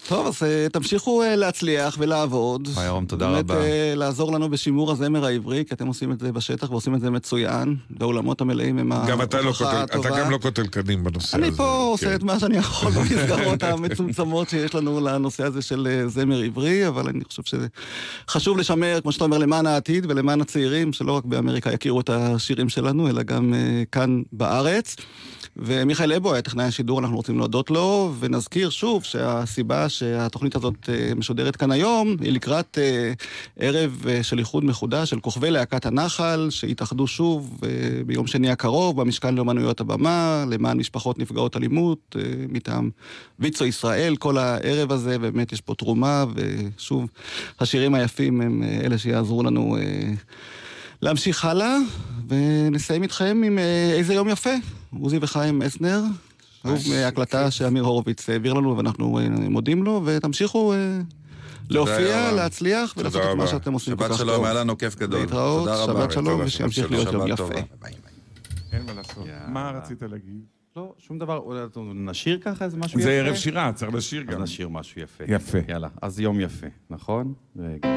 [0.07, 2.67] טוב, אז אה, תמשיכו אה, להצליח ולעבוד.
[2.73, 3.61] וואי, ירום, תודה באמת, רבה.
[3.61, 7.09] אה, לעזור לנו בשימור הזמר העברי, כי אתם עושים את זה בשטח ועושים את זה
[7.09, 7.75] מצוין.
[7.99, 10.09] והאולמות המלאים הם גם אתה לא ההוכחה קוטל, הטובה.
[10.09, 11.47] אתה גם לא קוטל קנים בנושא הזה.
[11.47, 12.15] אני פה עושה כן.
[12.15, 17.23] את מה שאני יכול במסגרות המצומצמות שיש לנו לנושא הזה של זמר עברי, אבל אני
[17.23, 17.67] חושב שזה
[18.29, 22.69] חשוב לשמר, כמו שאתה אומר, למען העתיד ולמען הצעירים, שלא רק באמריקה יכירו את השירים
[22.69, 23.53] שלנו, אלא גם
[23.91, 24.95] כאן בארץ.
[25.59, 31.11] ומיכאל אבו היה טכנאי השידור, אנחנו רוצים להודות לו, ונזכיר שוב שהסיבה שהתוכנית הזאת אה,
[31.15, 33.13] משודרת כאן היום, היא לקראת אה,
[33.59, 37.61] ערב אה, של איחוד מחודש של כוכבי להקת הנחל, שיתאחדו שוב
[38.05, 42.15] ביום שני הקרוב במשכן לאומנויות הבמה, למען משפחות נפגעות אלימות,
[42.49, 42.89] מטעם
[43.39, 47.09] ויצו ישראל, כל הערב הזה, באמת יש פה תרומה, ושוב,
[47.59, 49.77] השירים היפים הם אלה שיעזרו לנו
[51.01, 51.77] להמשיך הלאה,
[52.27, 53.59] ונסיים איתכם עם
[53.93, 54.53] איזה יום יפה,
[54.99, 56.01] עוזי וחיים אסנר.
[56.63, 60.99] שוב מהקלטה שאמיר הורוביץ העביר לנו ואנחנו אה, מודים לו, ותמשיכו אה,
[61.69, 62.31] להופיע.
[62.31, 63.47] להצליח ולעשות את מה.
[63.47, 64.45] שאתם עושים כל שבת כך שלום, טוב.
[64.45, 65.19] היה לנו כיף גדול.
[65.19, 65.69] להתראות.
[65.85, 67.59] שבת שלום, ושימשיך שבת להיות יום שבת יפה.
[68.71, 69.25] אין מה לעשות.
[69.47, 70.41] מה רצית להגיד?
[70.75, 71.37] לא, שום דבר.
[71.37, 71.59] אולי
[71.95, 73.09] נשיר ככה איזה משהו יפה?
[73.09, 74.43] זה ערב שירה, צריך לשיר אז גם.
[74.43, 75.23] נשיר משהו יפה.
[75.27, 75.57] יפה.
[75.67, 77.33] יאללה, אז יום יפה, נכון?
[77.59, 77.89] רגע.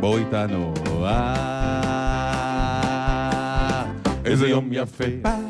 [0.00, 0.74] בואו איתנו.
[4.28, 5.04] איזה יום יפה,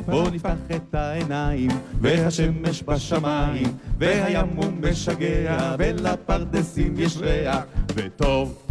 [0.06, 1.70] בואו נפתח את העיניים,
[2.00, 3.66] והשמש בשמיים,
[3.98, 7.58] והים הוא משגע, ולפרדסים יש ריח,
[7.94, 8.68] וטוב.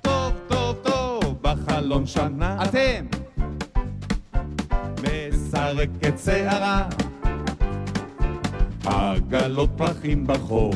[0.00, 2.64] טוב, טוב, טוב, בחלון שנה.
[2.64, 3.06] אתם!
[5.02, 6.88] מסרקת שערה,
[8.84, 10.74] עגלות פרחים ברחוב.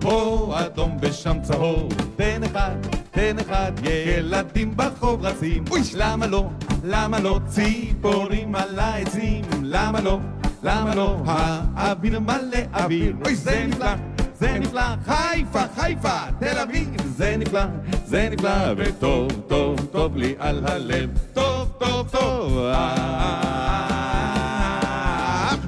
[0.00, 2.76] פה אדום ושם צהוב, תן אחד,
[3.10, 5.64] תן אחד, ילדים ברחוב רצים.
[5.70, 6.48] אוי, למה לא,
[6.84, 10.18] למה לא, ציפורים על העצים, למה לא,
[10.62, 13.14] למה לא, האוויר מלא אוויר.
[13.24, 13.90] אוי, זה נפלא,
[14.38, 17.64] זה נפלא, חיפה, חיפה, תל אביב, זה נפלא,
[18.04, 23.49] זה נפלא, וטוב, טוב, טוב לי על הלב, טוב, טוב, טוב, אה,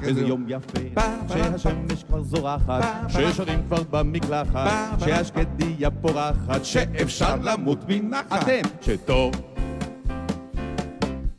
[0.03, 0.45] איזה יום.
[0.47, 8.43] יפה, שהשמש כבר זורחת, ששרים כבר במקלחת, שהשקדיה פורחת, שאפשר למות מנחת.
[8.43, 9.33] אתם, שטוב,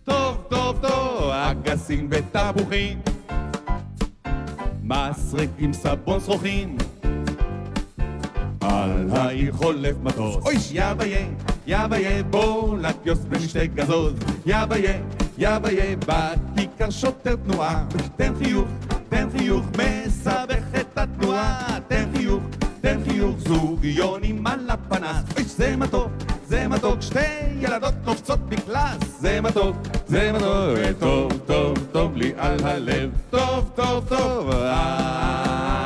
[0.04, 2.98] טוב, טוב, טוב, אגסים ותפוחים,
[4.82, 6.76] מסרק עם סבון שרוכים.
[8.60, 10.36] על העיר חולף מטוס.
[10.46, 11.26] אוי, יא ביה,
[11.66, 14.14] יא ביה, בוא לקיוס במשתה גזוז.
[14.46, 15.00] יא ביה,
[15.38, 15.96] יא ביה,
[16.74, 17.84] בכיכר שוטר תנועה.
[18.16, 18.68] תן חיוך,
[19.08, 21.78] תן חיוך, מסבך את התנועה.
[21.88, 22.42] תן חיוך,
[22.80, 25.24] תן חיוך, זוג יונים על הפנס.
[25.36, 26.10] אוי, זה מתוק,
[26.46, 27.20] זה מתוק, שתי
[27.60, 29.20] ילדות קופצות מקלאס.
[29.20, 33.10] זה מתוק, זה מתוק, טוב, טוב, טוב לי על הלב.
[33.30, 35.80] טוב, טוב, טוב, אה,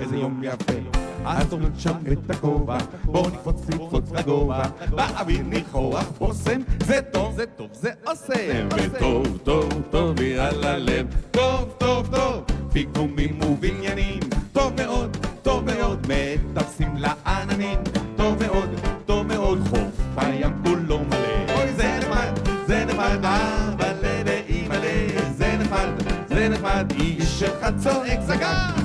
[0.00, 1.11] איזה יום יפה.
[1.24, 7.44] אז תוריד שם את הכובע, בוא נקפוץ נקפוץ לגובה, באוויר ניחוח בושם, זה טוב, זה
[7.56, 14.20] טוב, זה עושה, וטוב, טוב, טוב לי על הלב, טוב, טוב, טוב, פיגומים ובניינים,
[14.52, 17.78] טוב מאוד, טוב מאוד, מטפסים לעננים,
[18.16, 18.68] טוב מאוד,
[19.06, 23.96] טוב מאוד, חוף הים כולו מלא, אוי זה נחמד, זה נחמד, אבל
[24.26, 25.06] ואימא'לה,
[25.36, 25.88] זה נחמד,
[26.28, 28.81] זה נחמד, איש אחד צועק זגג,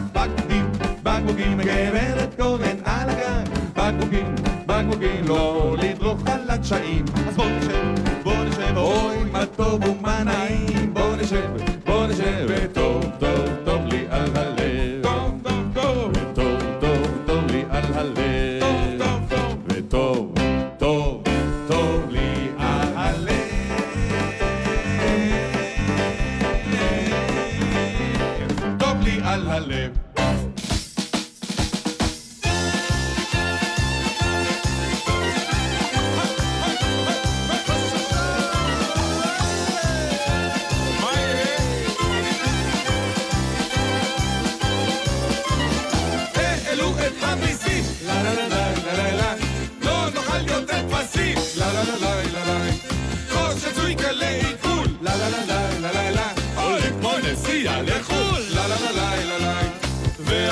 [1.28, 8.34] בקבוקים, גברת גורן על הגג, בקבוקים, בקבוקים, לא לדרוך על הקשיים, אז בוא נשב, בוא
[8.34, 11.49] נשב, אוי מה טוב ומה נעים, בוא נשב,
[11.86, 13.05] בוא נשב, וטוב,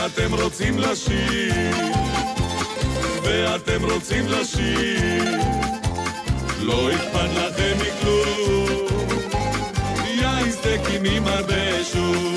[0.06, 1.54] ואתם רוצים לשיר,
[3.24, 5.24] ואתם רוצים לשיר,
[6.60, 8.88] לא אכפת לכם מכלום,
[10.06, 12.36] יין סטייקים עם הרבה שוב.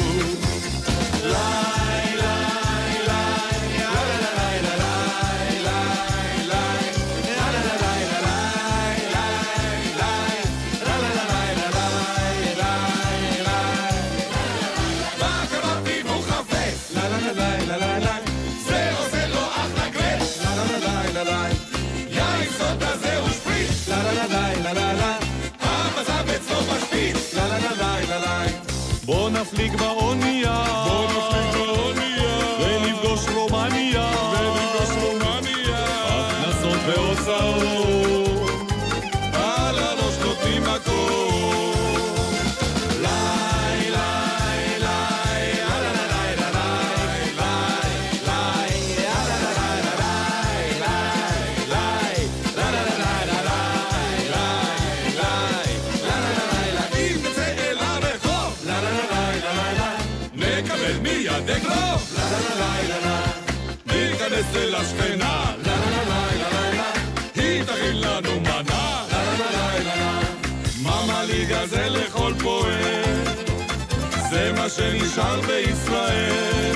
[74.78, 76.74] שנשאר בישראל.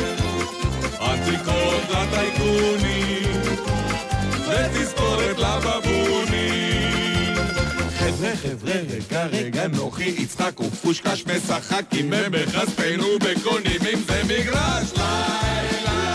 [0.98, 3.42] עתיקות לטייקונים
[4.48, 7.36] ותזכורת לבבונים.
[7.98, 16.11] חבר'ה חבר'ה רגע רגע נוחי יצחק ופושקש משחקים הם בחספנו בקונים אם זה מגרש לילה.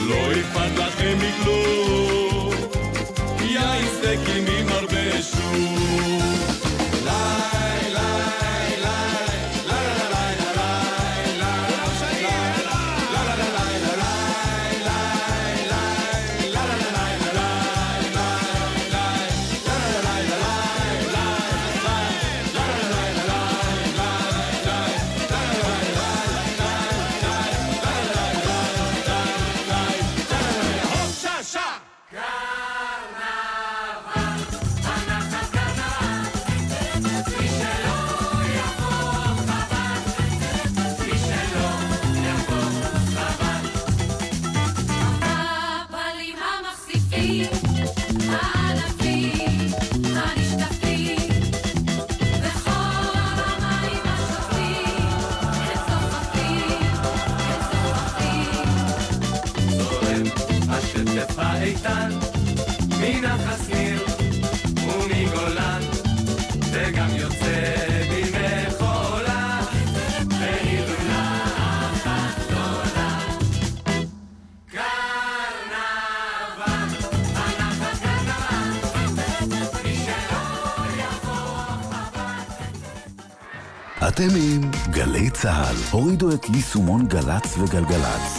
[0.00, 0.32] לא
[1.18, 2.50] מכלום,
[3.40, 6.17] יין סטייקים עם הרבה שום.
[84.18, 85.76] אתם עם גלי צה"ל.
[85.90, 88.37] הורידו את יישומון גל"צ וגלגלצ.